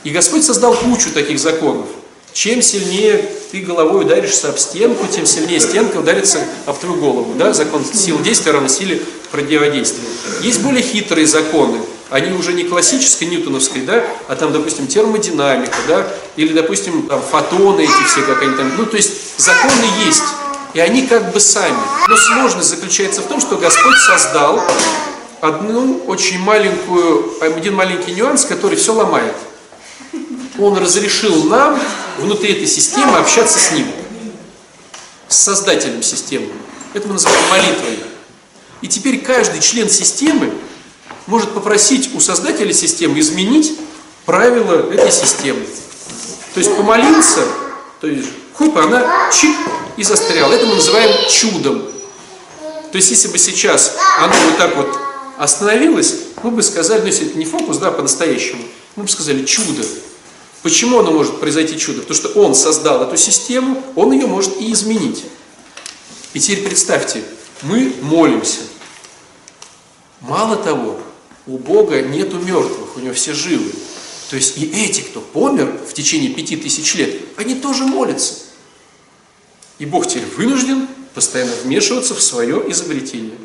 [0.06, 1.88] И Господь создал кучу таких законов.
[2.32, 7.34] Чем сильнее ты головой ударишься об стенку, тем сильнее стенка ударится об твою голову.
[7.36, 7.54] Да?
[7.54, 10.04] Закон силы действия равно силе противодействия.
[10.42, 11.80] Есть более хитрые законы.
[12.14, 17.82] Они уже не классической ньютоновской, да, а там, допустим, термодинамика, да, или, допустим, там, фотоны
[17.82, 20.22] эти все, как они там, ну, то есть законы есть,
[20.76, 21.76] и они как бы сами.
[22.08, 24.62] Но сложность заключается в том, что Господь создал
[25.42, 29.34] одну очень маленькую, один маленький нюанс, который все ломает.
[30.60, 31.80] Он разрешил нам
[32.20, 33.88] внутри этой системы общаться с Ним,
[35.30, 36.50] с создателем системы.
[36.94, 38.04] Это мы называем молитвой.
[38.82, 40.54] И теперь каждый член системы
[41.28, 43.78] может попросить у создателя системы изменить
[44.26, 45.66] правила этой системы.
[46.54, 47.42] То есть помолиться,
[48.00, 49.56] то есть хоп, она чик
[49.98, 50.54] и застряла.
[50.54, 51.84] Это мы называем чудом.
[52.92, 55.00] То есть если бы сейчас оно вот так вот
[55.38, 58.64] остановилось, мы бы сказали, ну если это не фокус, да, по-настоящему,
[58.96, 59.84] мы бы сказали чудо.
[60.62, 62.02] Почему оно может произойти чудо?
[62.02, 65.24] Потому что он создал эту систему, он ее может и изменить.
[66.34, 67.24] И теперь представьте,
[67.64, 68.60] мы молимся.
[70.22, 71.00] Мало того,
[71.46, 73.72] у Бога нету мертвых, у него все живы.
[74.30, 78.36] То есть и эти, кто помер в течение пяти тысяч лет, они тоже молятся.
[79.80, 83.38] И Бог теперь вынужден постоянно вмешиваться в свое изобретение.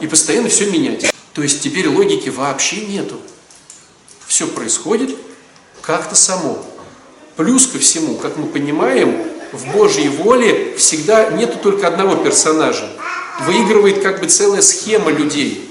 [0.00, 1.10] И постоянно все менять.
[1.32, 3.20] То есть теперь логики вообще нету.
[4.26, 5.16] Все происходит
[5.80, 6.64] как-то само.
[7.36, 12.88] Плюс ко всему, как мы понимаем, в Божьей воле всегда нету только одного персонажа.
[13.40, 15.68] Выигрывает как бы целая схема людей.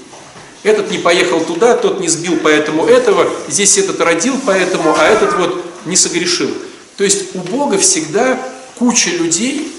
[0.64, 5.34] Этот не поехал туда, тот не сбил поэтому этого, здесь этот родил поэтому, а этот
[5.36, 6.50] вот не согрешил.
[6.96, 8.38] То есть у Бога всегда
[8.78, 9.70] куча людей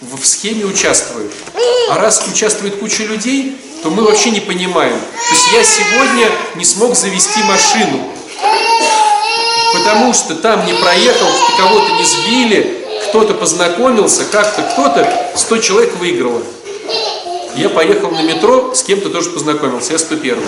[0.00, 1.32] в схеме участвует.
[1.90, 4.96] А раз участвует куча людей, то мы вообще не понимаем.
[4.98, 8.08] То есть я сегодня не смог завести машину,
[9.74, 11.26] потому что там не проехал,
[11.58, 16.42] кого-то не сбили, кто-то познакомился, как-то кто-то, 100 человек выиграло.
[17.56, 20.38] Я поехал на метро, с кем-то тоже познакомился, я 101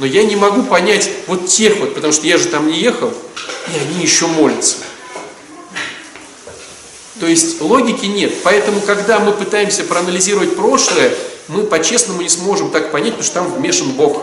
[0.00, 3.12] Но я не могу понять вот тех вот, потому что я же там не ехал,
[3.68, 4.78] и они еще молятся.
[7.20, 8.32] То есть логики нет.
[8.42, 11.14] Поэтому, когда мы пытаемся проанализировать прошлое,
[11.48, 14.22] мы по-честному не сможем так понять, потому что там вмешан Бог.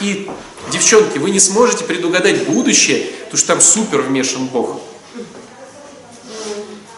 [0.00, 0.30] И,
[0.70, 4.80] девчонки, вы не сможете предугадать будущее, потому что там супер вмешан Бог.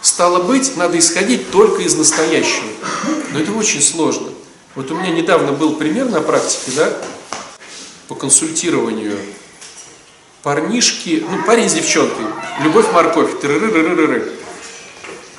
[0.03, 2.69] Стало быть, надо исходить только из настоящего.
[3.33, 4.29] Но это очень сложно.
[4.75, 6.93] Вот у меня недавно был пример на практике, да,
[8.09, 9.19] по консультированию.
[10.43, 12.25] Парнишки, ну, парень с девчонкой,
[12.63, 14.33] любовь, морковь, тыры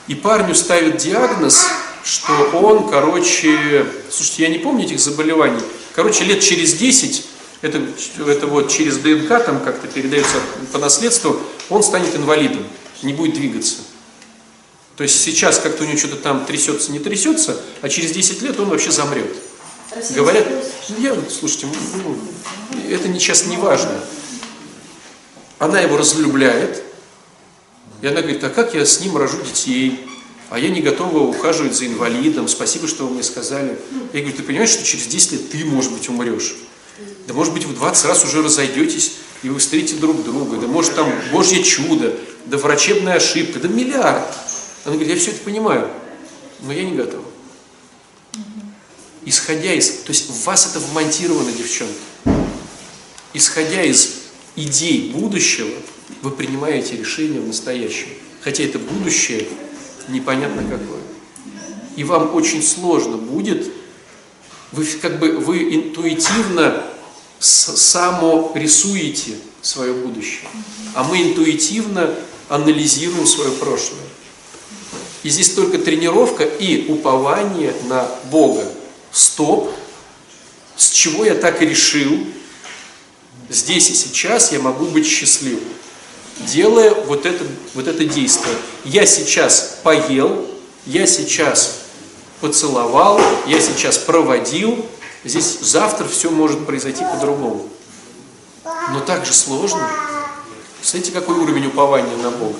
[0.07, 1.65] И парню ставят диагноз,
[2.03, 5.61] что он, короче, слушайте, я не помню этих заболеваний,
[5.95, 7.25] короче, лет через 10,
[7.61, 7.81] это,
[8.27, 10.37] это вот через ДНК там как-то передается
[10.71, 11.39] по наследству,
[11.69, 12.63] он станет инвалидом,
[13.01, 13.77] не будет двигаться.
[15.01, 18.59] То есть сейчас как-то у него что-то там трясется, не трясется, а через 10 лет
[18.59, 19.35] он вообще замрет.
[20.11, 20.45] Говорят,
[20.89, 21.65] ну я, слушайте,
[22.03, 22.19] ну,
[22.87, 23.99] это сейчас не важно.
[25.57, 26.83] Она его разлюбляет,
[28.03, 30.05] и она говорит, а как я с ним рожу детей?
[30.51, 33.79] А я не готова ухаживать за инвалидом, спасибо, что вы мне сказали.
[34.13, 36.57] Я говорю, ты понимаешь, что через 10 лет ты, может быть, умрешь?
[37.25, 40.93] Да может быть, в 20 раз уже разойдетесь, и вы встретите друг друга, да может
[40.93, 44.27] там Божье чудо, да врачебная ошибка, да миллиард.
[44.83, 45.89] Она говорит, я все это понимаю,
[46.61, 47.25] но я не готова.
[49.25, 49.89] Исходя из...
[49.89, 51.93] То есть в вас это вмонтировано, девчонки.
[53.33, 54.21] Исходя из
[54.55, 55.71] идей будущего,
[56.21, 58.07] вы принимаете решение в настоящем.
[58.41, 59.47] Хотя это будущее
[60.07, 61.01] непонятно какое.
[61.95, 63.71] И вам очень сложно будет,
[64.71, 66.83] вы как бы вы интуитивно
[67.39, 70.47] саморисуете свое будущее,
[70.93, 72.15] а мы интуитивно
[72.49, 74.01] анализируем свое прошлое.
[75.23, 78.65] И здесь только тренировка и упование на Бога.
[79.11, 79.71] Стоп.
[80.75, 82.25] С чего я так и решил?
[83.49, 85.63] Здесь и сейчас я могу быть счастливым.
[86.39, 87.45] Делая вот это,
[87.75, 88.55] вот это действие.
[88.83, 90.47] Я сейчас поел,
[90.85, 91.81] я сейчас
[92.39, 94.85] поцеловал, я сейчас проводил.
[95.23, 97.69] Здесь завтра все может произойти по-другому.
[98.63, 99.87] Но так же сложно.
[100.81, 102.57] Смотрите, какой уровень упования на Бога.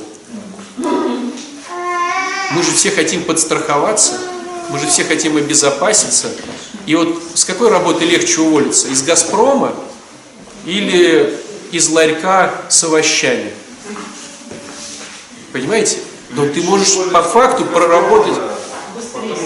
[2.54, 4.20] Мы же все хотим подстраховаться,
[4.70, 6.28] мы же все хотим обезопаситься.
[6.86, 8.88] И вот с какой работы легче уволиться?
[8.88, 9.74] Из «Газпрома»
[10.66, 11.40] или
[11.72, 13.54] из ларька с овощами?
[15.54, 16.00] Понимаете?
[16.32, 18.34] Но ты можешь по факту проработать...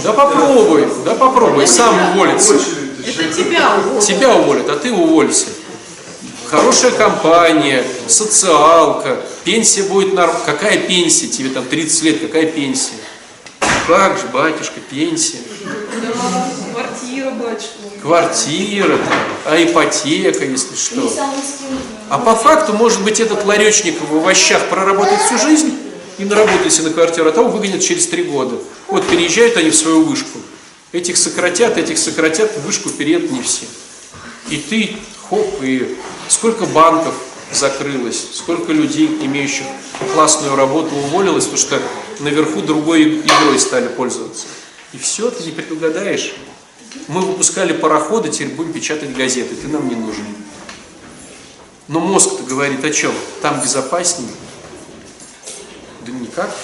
[0.04, 2.54] Да попробуй, да попробуй, сам уволиться.
[2.54, 4.06] Это тебя уволят.
[4.06, 5.48] Тебя уволят, а ты уволься.
[6.46, 10.34] Хорошая компания, социалка, пенсия будет норм...
[10.46, 11.28] Какая пенсия?
[11.28, 12.94] Тебе там 30 лет, какая пенсия?
[13.88, 15.40] Как же, батюшка, пенсия?
[16.74, 18.02] Квартира, батюшка.
[18.02, 21.12] Квартира, там, а ипотека, если что.
[22.10, 25.78] А по факту, может быть, этот ларечник в овощах проработает всю жизнь
[26.18, 28.56] и наработает себе на квартиру, а того выгонят через три года.
[28.88, 30.40] Вот переезжают они в свою вышку.
[30.92, 33.66] Этих сократят, этих сократят, вышку переедут не все.
[34.50, 34.98] И ты,
[35.30, 37.14] хоп, и сколько банков
[37.52, 39.66] закрылось, сколько людей, имеющих
[40.14, 41.82] классную работу, уволилось, потому что
[42.20, 44.48] наверху другой игрой стали пользоваться.
[44.94, 46.34] И все, ты не предугадаешь.
[47.08, 50.26] Мы выпускали пароходы, теперь будем печатать газеты, ты нам не нужен.
[51.88, 53.14] Но мозг-то говорит о чем?
[53.42, 54.32] Там безопаснее.
[56.06, 56.56] Да никак.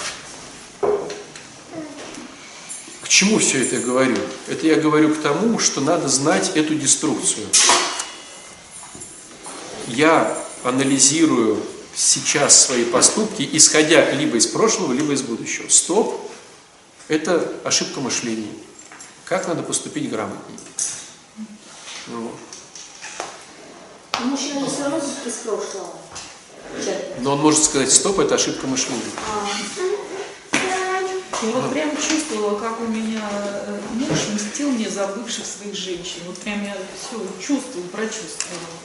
[3.01, 4.17] К чему все это я говорю?
[4.47, 7.45] Это я говорю к тому, что надо знать эту деструкцию.
[9.95, 11.61] Я анализирую
[11.93, 15.67] сейчас свои поступки, исходя либо из прошлого, либо из будущего.
[15.67, 16.31] Стоп–
[17.09, 18.53] это ошибка мышления.
[19.25, 20.59] Как надо поступить грамотнее?
[22.07, 22.31] Вот.
[24.19, 25.89] Ну, Мужчина не все равно из прошлого.
[27.19, 29.01] Но он может сказать, стоп, это ошибка мышления.
[31.43, 36.21] Я вот прям чувствовала, как у меня э, муж мстил мне за бывших своих женщин.
[36.27, 38.77] Вот прям я все чувствовала, прочувствовала.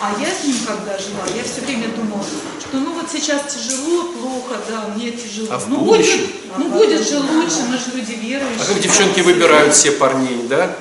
[0.00, 2.22] А я с ним, когда жила, я все время думала,
[2.60, 5.48] что ну вот сейчас тяжело, плохо, да, мне тяжело.
[5.50, 6.20] А в ну, будущем?
[6.20, 8.60] Будет, ну будет же лучше, мы же люди верующие.
[8.60, 10.76] А как девчонки выбирают все парней, да?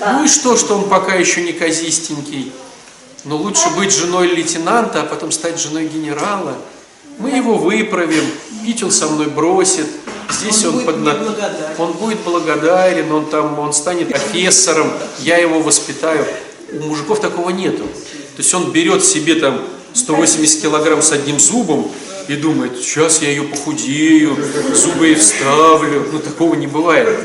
[0.00, 2.52] Ну и что, что он пока еще не казистенький?
[3.24, 6.56] Но лучше быть женой лейтенанта, а потом стать женой генерала.
[7.18, 8.24] Мы его выправим,
[8.64, 9.86] пить он со мной бросит.
[10.30, 11.74] Здесь Он он, будет благодарен.
[11.78, 16.26] он будет благодарен, он там, он станет профессором, я его воспитаю.
[16.72, 17.84] У мужиков такого нету.
[17.84, 19.62] То есть он берет себе там
[19.94, 21.90] 180 килограмм с одним зубом
[22.28, 24.36] и думает, сейчас я ее похудею,
[24.74, 26.06] зубы ей вставлю.
[26.12, 27.18] Ну такого не бывает.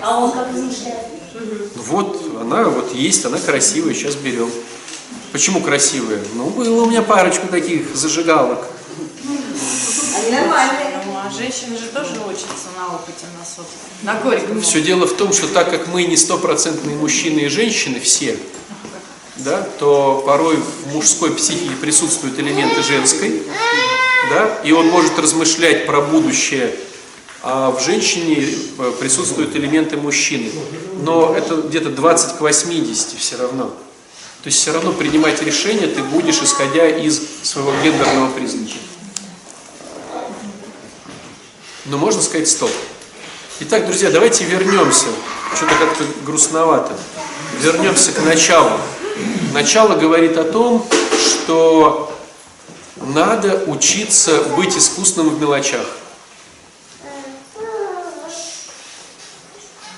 [0.00, 1.06] А он как размышляет?
[1.76, 4.50] Вот она вот есть, она красивая, сейчас берем.
[5.32, 6.20] Почему красивая?
[6.34, 8.66] Ну, было у меня парочку таких зажигалок.
[10.14, 11.05] Они нормальные.
[11.26, 13.90] А женщины же тоже учатся на опыте, на собственном.
[14.02, 14.60] На горьком.
[14.60, 18.38] Все дело в том, что так как мы не стопроцентные мужчины и женщины все,
[19.38, 23.42] да, то порой в мужской психике присутствуют элементы женской,
[24.30, 26.72] да, и он может размышлять про будущее,
[27.42, 28.46] а в женщине
[28.78, 30.52] э, присутствуют элементы мужчины.
[31.02, 33.64] Но это где-то 20 к 80 все равно.
[33.64, 38.74] То есть все равно принимать решение ты будешь, исходя из своего гендерного признака.
[41.86, 42.70] Но можно сказать стоп.
[43.60, 45.06] Итак, друзья, давайте вернемся.
[45.54, 46.98] Что-то как-то грустновато.
[47.60, 48.78] Вернемся к началу.
[49.52, 52.12] Начало говорит о том, что
[52.96, 55.86] надо учиться быть искусным в мелочах.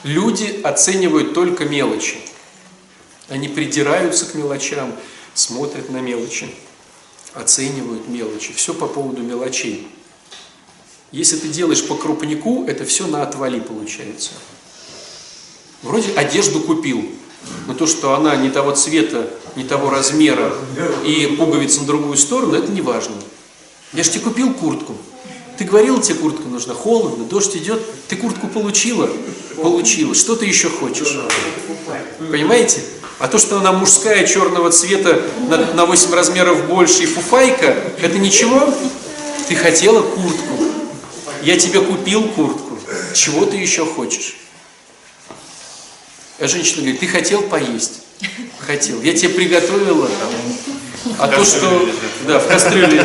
[0.04, 2.18] Люди оценивают только мелочи.
[3.28, 4.94] Они придираются к мелочам,
[5.34, 6.54] смотрят на мелочи,
[7.34, 8.52] оценивают мелочи.
[8.52, 9.88] Все по поводу мелочей.
[11.10, 14.30] Если ты делаешь по крупнику, это все на отвали получается.
[15.82, 17.02] Вроде одежду купил,
[17.66, 20.52] но то, что она не того цвета, не того размера
[21.04, 23.14] и пуговица на другую сторону, это не важно.
[23.94, 24.94] Я же тебе купил куртку.
[25.56, 29.08] Ты говорила, тебе куртка нужна, холодно, дождь идет, ты куртку получила?
[29.56, 30.14] Получила.
[30.14, 31.16] Что ты еще хочешь?
[32.30, 32.82] Понимаете?
[33.18, 38.18] А то, что она мужская, черного цвета, на, на 8 размеров больше и фуфайка, это
[38.18, 38.72] ничего?
[39.48, 40.77] Ты хотела куртку.
[41.42, 42.78] Я тебе купил куртку.
[43.14, 44.36] Чего ты еще хочешь?
[46.38, 48.02] А женщина говорит, ты хотел поесть?
[48.58, 49.00] Хотел.
[49.02, 50.08] Я тебе приготовила.
[51.18, 51.88] А то, что...
[52.26, 53.04] Да, в кастрюле.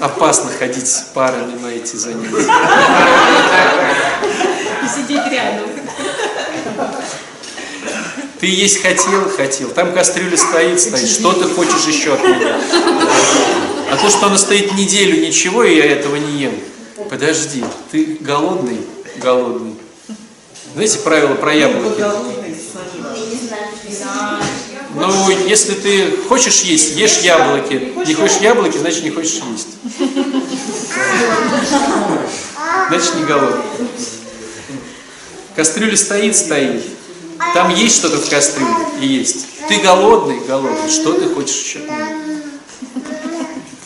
[0.00, 2.52] Опасно ходить с парами на эти занятия.
[4.84, 5.68] И сидеть рядом.
[8.40, 9.68] Ты есть хотел, хотел.
[9.70, 11.08] Там кастрюля стоит, стоит.
[11.08, 12.60] Что ты хочешь еще от меня?
[13.90, 16.54] А то, что она стоит неделю, ничего, и я этого не ем.
[17.10, 18.78] Подожди, ты голодный?
[19.16, 19.74] Голодный.
[20.74, 22.00] Знаете правило про яблоки?
[24.94, 27.92] Ну, если ты хочешь есть, ешь яблоки.
[28.06, 29.68] Не хочешь яблоки, значит не хочешь есть.
[32.88, 33.62] Значит не голодный.
[35.54, 36.82] Кастрюля стоит, стоит.
[37.54, 38.72] Там есть что-то в кастрюле?
[39.00, 39.46] И есть.
[39.68, 40.40] Ты голодный?
[40.46, 40.90] Голодный.
[40.90, 41.80] Что ты хочешь еще?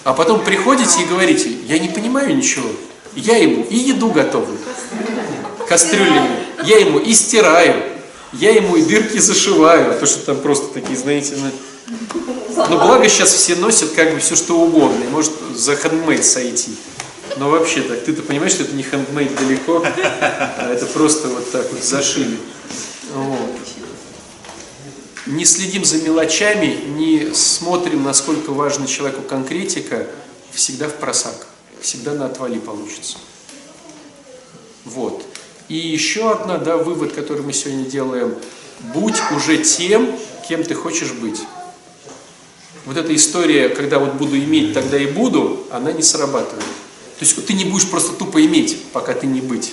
[0.04, 2.68] А потом приходите и говорите, я не понимаю ничего.
[3.14, 4.58] Я ему и еду готовлю.
[5.68, 6.46] Кастрюлями.
[6.64, 7.82] Я ему и стираю.
[8.32, 11.50] Я ему и дырки зашиваю, а то, что там просто такие, знаете, ну...
[12.68, 16.70] Но благо сейчас все носят как бы все что угодно, может за хендмейд сойти.
[17.36, 21.70] Но вообще так, ты-то понимаешь, что это не хендмейд далеко, а это просто вот так
[21.72, 22.38] вот зашили.
[25.26, 30.08] Не следим за мелочами, не смотрим, насколько важна человеку конкретика,
[30.50, 31.46] всегда в просак,
[31.80, 33.18] всегда на отвали получится.
[34.84, 35.24] Вот.
[35.68, 38.34] И еще одна, да, вывод, который мы сегодня делаем.
[38.94, 40.18] Будь уже тем,
[40.48, 41.40] кем ты хочешь быть.
[42.84, 46.64] Вот эта история, когда вот буду иметь, тогда и буду, она не срабатывает.
[47.18, 49.70] То есть ты не будешь просто тупо иметь, пока ты не быть.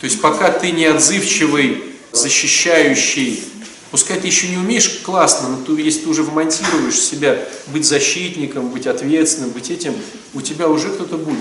[0.00, 3.44] То есть пока ты не отзывчивый, защищающий,
[3.90, 7.38] пускай ты еще не умеешь классно, но ты, если ты уже вмонтируешь себя
[7.68, 9.94] быть защитником, быть ответственным, быть этим,
[10.34, 11.38] у тебя уже кто-то будет.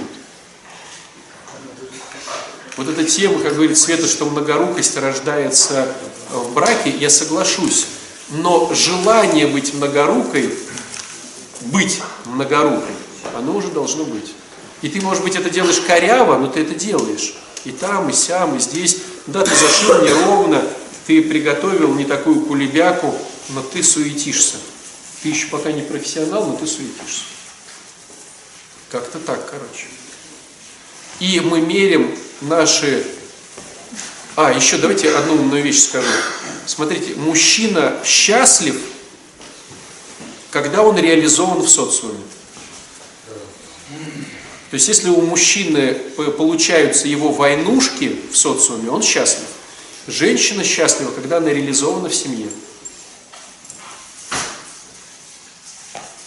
[2.78, 5.94] Вот эта тема, как говорит Света, что многорукость рождается
[6.32, 7.88] в браке, я соглашусь.
[8.30, 10.54] Но желание быть многорукой,
[11.62, 12.96] быть многорукой,
[13.36, 14.34] оно уже должно быть.
[14.82, 17.36] И ты, может быть, это делаешь коряво, но ты это делаешь.
[17.66, 18.98] И там, и сям, и здесь.
[19.28, 20.64] Да, ты зашил неровно,
[21.06, 23.16] ты приготовил не такую кулебяку,
[23.50, 24.58] но ты суетишься.
[25.22, 27.24] Ты еще пока не профессионал, но ты суетишься.
[28.90, 29.88] Как-то так, короче.
[31.20, 33.06] И мы мерим наши...
[34.36, 36.08] А, еще давайте одну умную вещь скажу.
[36.66, 38.80] Смотрите, мужчина счастлив,
[40.50, 42.20] когда он реализован в социуме.
[44.70, 45.96] То есть, если у мужчины
[46.38, 49.48] получаются его войнушки в социуме, он счастлив.
[50.08, 52.48] Женщина счастлива, когда она реализована в семье.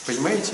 [0.06, 0.52] Понимаете?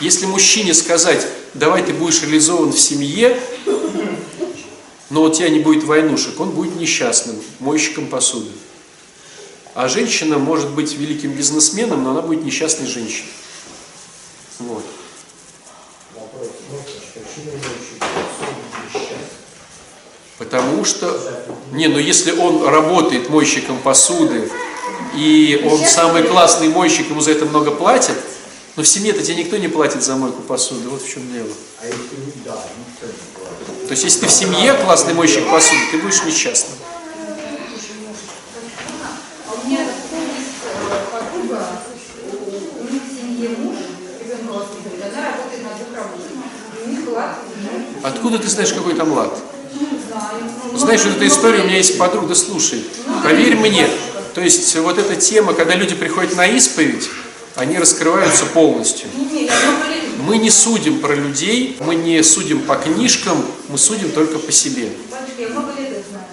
[0.00, 3.40] Если мужчине сказать, давай ты будешь реализован в семье,
[5.08, 8.50] но у тебя не будет войнушек, он будет несчастным, мойщиком посуды.
[9.74, 13.30] А женщина может быть великим бизнесменом, но она будет несчастной женщиной.
[14.58, 14.84] Вот.
[20.38, 21.20] Потому что,
[21.72, 24.48] не, ну если он работает мойщиком посуды,
[25.16, 28.16] и он самый классный мойщик, ему за это много платят,
[28.76, 31.48] но в семье-то тебе никто не платит за мойку посуды, вот в чем дело.
[33.88, 36.78] То есть, если ты в семье классный мойщик посуды, ты будешь несчастным.
[39.48, 39.94] А у меня есть
[41.10, 41.66] подруга,
[42.80, 43.76] у них в семье муж,
[44.22, 46.30] ребенка воспитывает, она работает на двух работах.
[46.76, 47.38] И у них лад,
[48.04, 49.36] Откуда ты знаешь, какой там лад?
[50.72, 50.78] Ну.
[50.78, 52.84] Знаешь, вот эта история, у меня есть подруга, слушай,
[53.22, 53.88] поверь мне,
[54.34, 57.08] то есть вот эта тема, когда люди приходят на исповедь,
[57.56, 59.08] они раскрываются полностью.
[60.26, 64.90] Мы не судим про людей, мы не судим по книжкам, мы судим только по себе.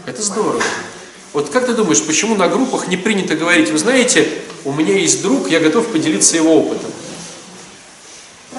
[0.06, 0.62] Это здорово.
[1.34, 4.28] Вот как ты думаешь, почему на группах не принято говорить, вы знаете,
[4.64, 6.92] у меня есть друг, я готов поделиться его опытом?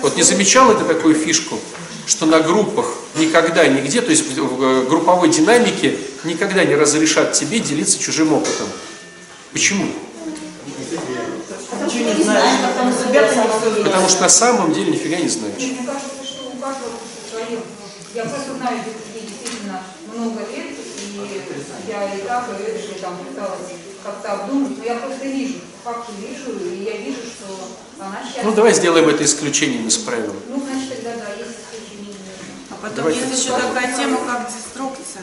[0.02, 1.58] Вот не замечал это такую фишку,
[2.06, 7.98] что на группах никогда, нигде, то есть в групповой динамике никогда не разрешат тебе делиться
[7.98, 8.68] чужим опытом.
[9.52, 9.86] Почему?
[13.84, 15.54] Потому что на самом деле нифига не знаешь.
[15.58, 16.92] Мне кажется, что у каждого
[17.30, 17.60] свое.
[18.14, 19.82] Я просто знаю этих людей действительно
[20.14, 24.94] много лет, и я и так, и это, и там пыталась как-то обдумать, но я
[24.94, 25.54] просто вижу,
[25.84, 28.44] факты вижу, и я вижу, что она счастлива.
[28.44, 30.34] Ну давай сделаем это исключением из правил.
[30.48, 31.65] Ну, значит, тогда да, есть исключение.
[32.76, 33.20] А потом Давайте.
[33.20, 35.22] есть еще такая тема, как деструкция.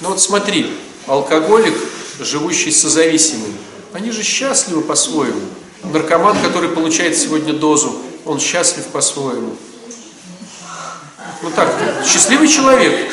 [0.00, 1.74] Ну вот смотри, алкоголик,
[2.18, 3.54] живущий созависимым,
[3.92, 5.40] они же счастливы по-своему.
[5.84, 9.56] Наркоман, который получает сегодня дозу, он счастлив по-своему.
[11.42, 11.72] Ну так,
[12.04, 13.12] счастливый человек.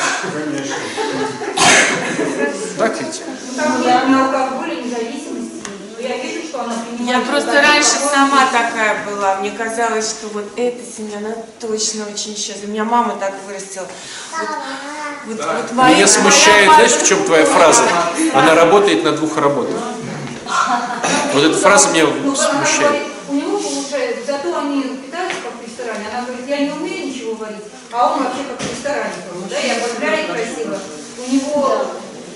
[2.77, 3.21] Так ведь?
[3.55, 5.61] Там нет ни алкоголя, ни зависимости,
[5.95, 7.27] но я вижу, что она Я принимает...
[7.27, 8.09] просто что-то раньше такое.
[8.09, 9.35] сама такая была.
[9.37, 12.69] Мне казалось, что вот эта семья, она точно очень счастлива.
[12.69, 13.87] Меня мама так вырастила.
[15.25, 17.83] Вот, вот, вот моя- Меня смущает, моя знаешь, в чем твоя фраза?
[18.35, 19.75] Она работает на двух работах.
[21.33, 22.81] Вот эта фраза меня Ну, она смущает.
[22.91, 23.59] говорит, у него
[24.27, 26.05] зато они питаются как в ресторане.
[26.13, 29.13] Она говорит, я не умею ничего варить, а он вообще как в ресторане.
[29.49, 30.79] Да, я поздравляю красиво.
[31.17, 31.85] У него,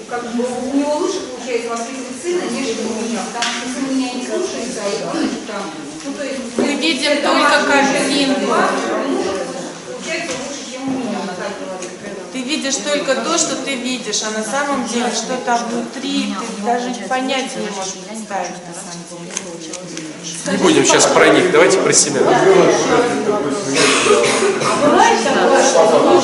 [0.09, 3.19] как бы, у него лучше получается воспитывать сына, нежели у меня.
[3.31, 5.63] Потому что сын меня не слушается, а ребенок там.
[6.03, 8.51] Ну, то есть, Мы видим это только картинку.
[8.51, 9.25] а муж
[9.87, 11.91] Получается лучше, чем у меня, она так говорит.
[12.33, 16.65] Ты видишь только то, что ты видишь, а на самом деле что там внутри, ты
[16.65, 19.31] даже понятия не можешь представить на самом деле.
[20.51, 22.21] Не будем сейчас про них, давайте про себя.
[26.03, 26.23] Муж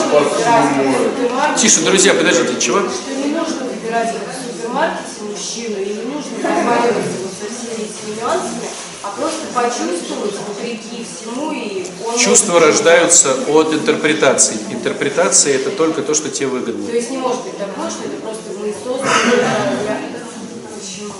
[1.57, 2.79] Тише, друзья, подождите, чего?
[2.79, 5.12] Что не нужно выбирать в супермаркете
[5.43, 8.69] мужчину, и не нужно договариваться вот со всеми этими нюансами,
[9.03, 12.17] а просто почувствовать вопреки всему, и он...
[12.17, 14.57] Чувства рождаются от интерпретации.
[14.71, 16.89] Интерпретация это только то, что тебе То выгодно.
[16.89, 19.09] есть не может быть такого, что это просто мы созданы
[19.83, 20.01] для...
[20.79, 21.13] Почему?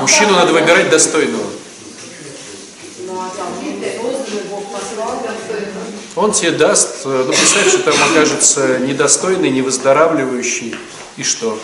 [0.00, 1.46] Мужчину надо выбирать достойного.
[3.06, 3.30] Ну а
[4.72, 5.22] послал,
[6.16, 10.74] Он тебе даст, э, ну представь, что там окажется недостойный, невыздоравливающий,
[11.16, 11.58] и что?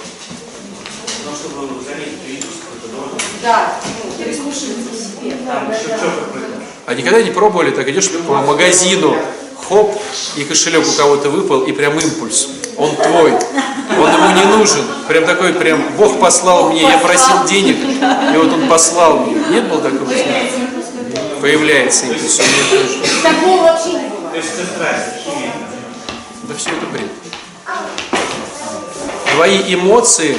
[1.43, 3.19] Чтобы какой-то должен.
[3.43, 3.74] Да,
[4.05, 5.36] ну, прислушиваться к себе.
[5.44, 6.62] Да, да, да.
[6.86, 9.16] А никогда не пробовали, так идешь по магазину,
[9.69, 10.01] хоп,
[10.36, 12.48] и кошелек у кого-то выпал, и прям импульс.
[12.77, 13.32] Он твой.
[13.32, 14.85] Он ему не нужен.
[15.09, 19.35] Прям такой, прям, Бог послал мне, я просил денег, и вот он послал мне.
[19.51, 20.09] Нет было такого?
[21.40, 22.40] Появляется импульс.
[23.23, 24.31] Такого вообще не бывает.
[24.31, 25.27] То есть это страсть.
[26.44, 27.10] Да все это бред.
[29.35, 30.36] Твои эмоции,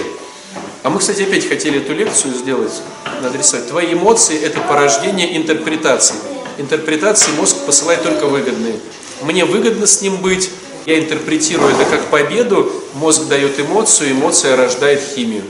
[0.83, 2.81] а мы, кстати, опять хотели эту лекцию сделать,
[3.21, 3.69] надо рисовать.
[3.69, 6.15] Твои эмоции– это порождение интерпретации.
[6.57, 8.79] Интерпретации мозг посылает только выгодные.
[9.21, 10.49] Мне выгодно с ним быть,
[10.85, 15.43] я интерпретирую это как победу, мозг дает эмоцию, эмоция рождает химию.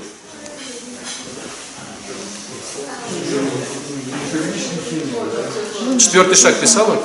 [5.98, 7.02] Четвертый шаг писала?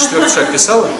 [0.00, 0.90] Четвертый шаг писала?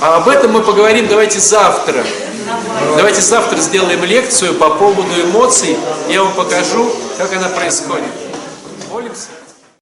[0.00, 2.04] А об этом мы поговорим давайте завтра.
[2.96, 5.76] Давайте завтра сделаем лекцию по поводу эмоций.
[6.08, 8.27] Я вам покажу, как она происходит.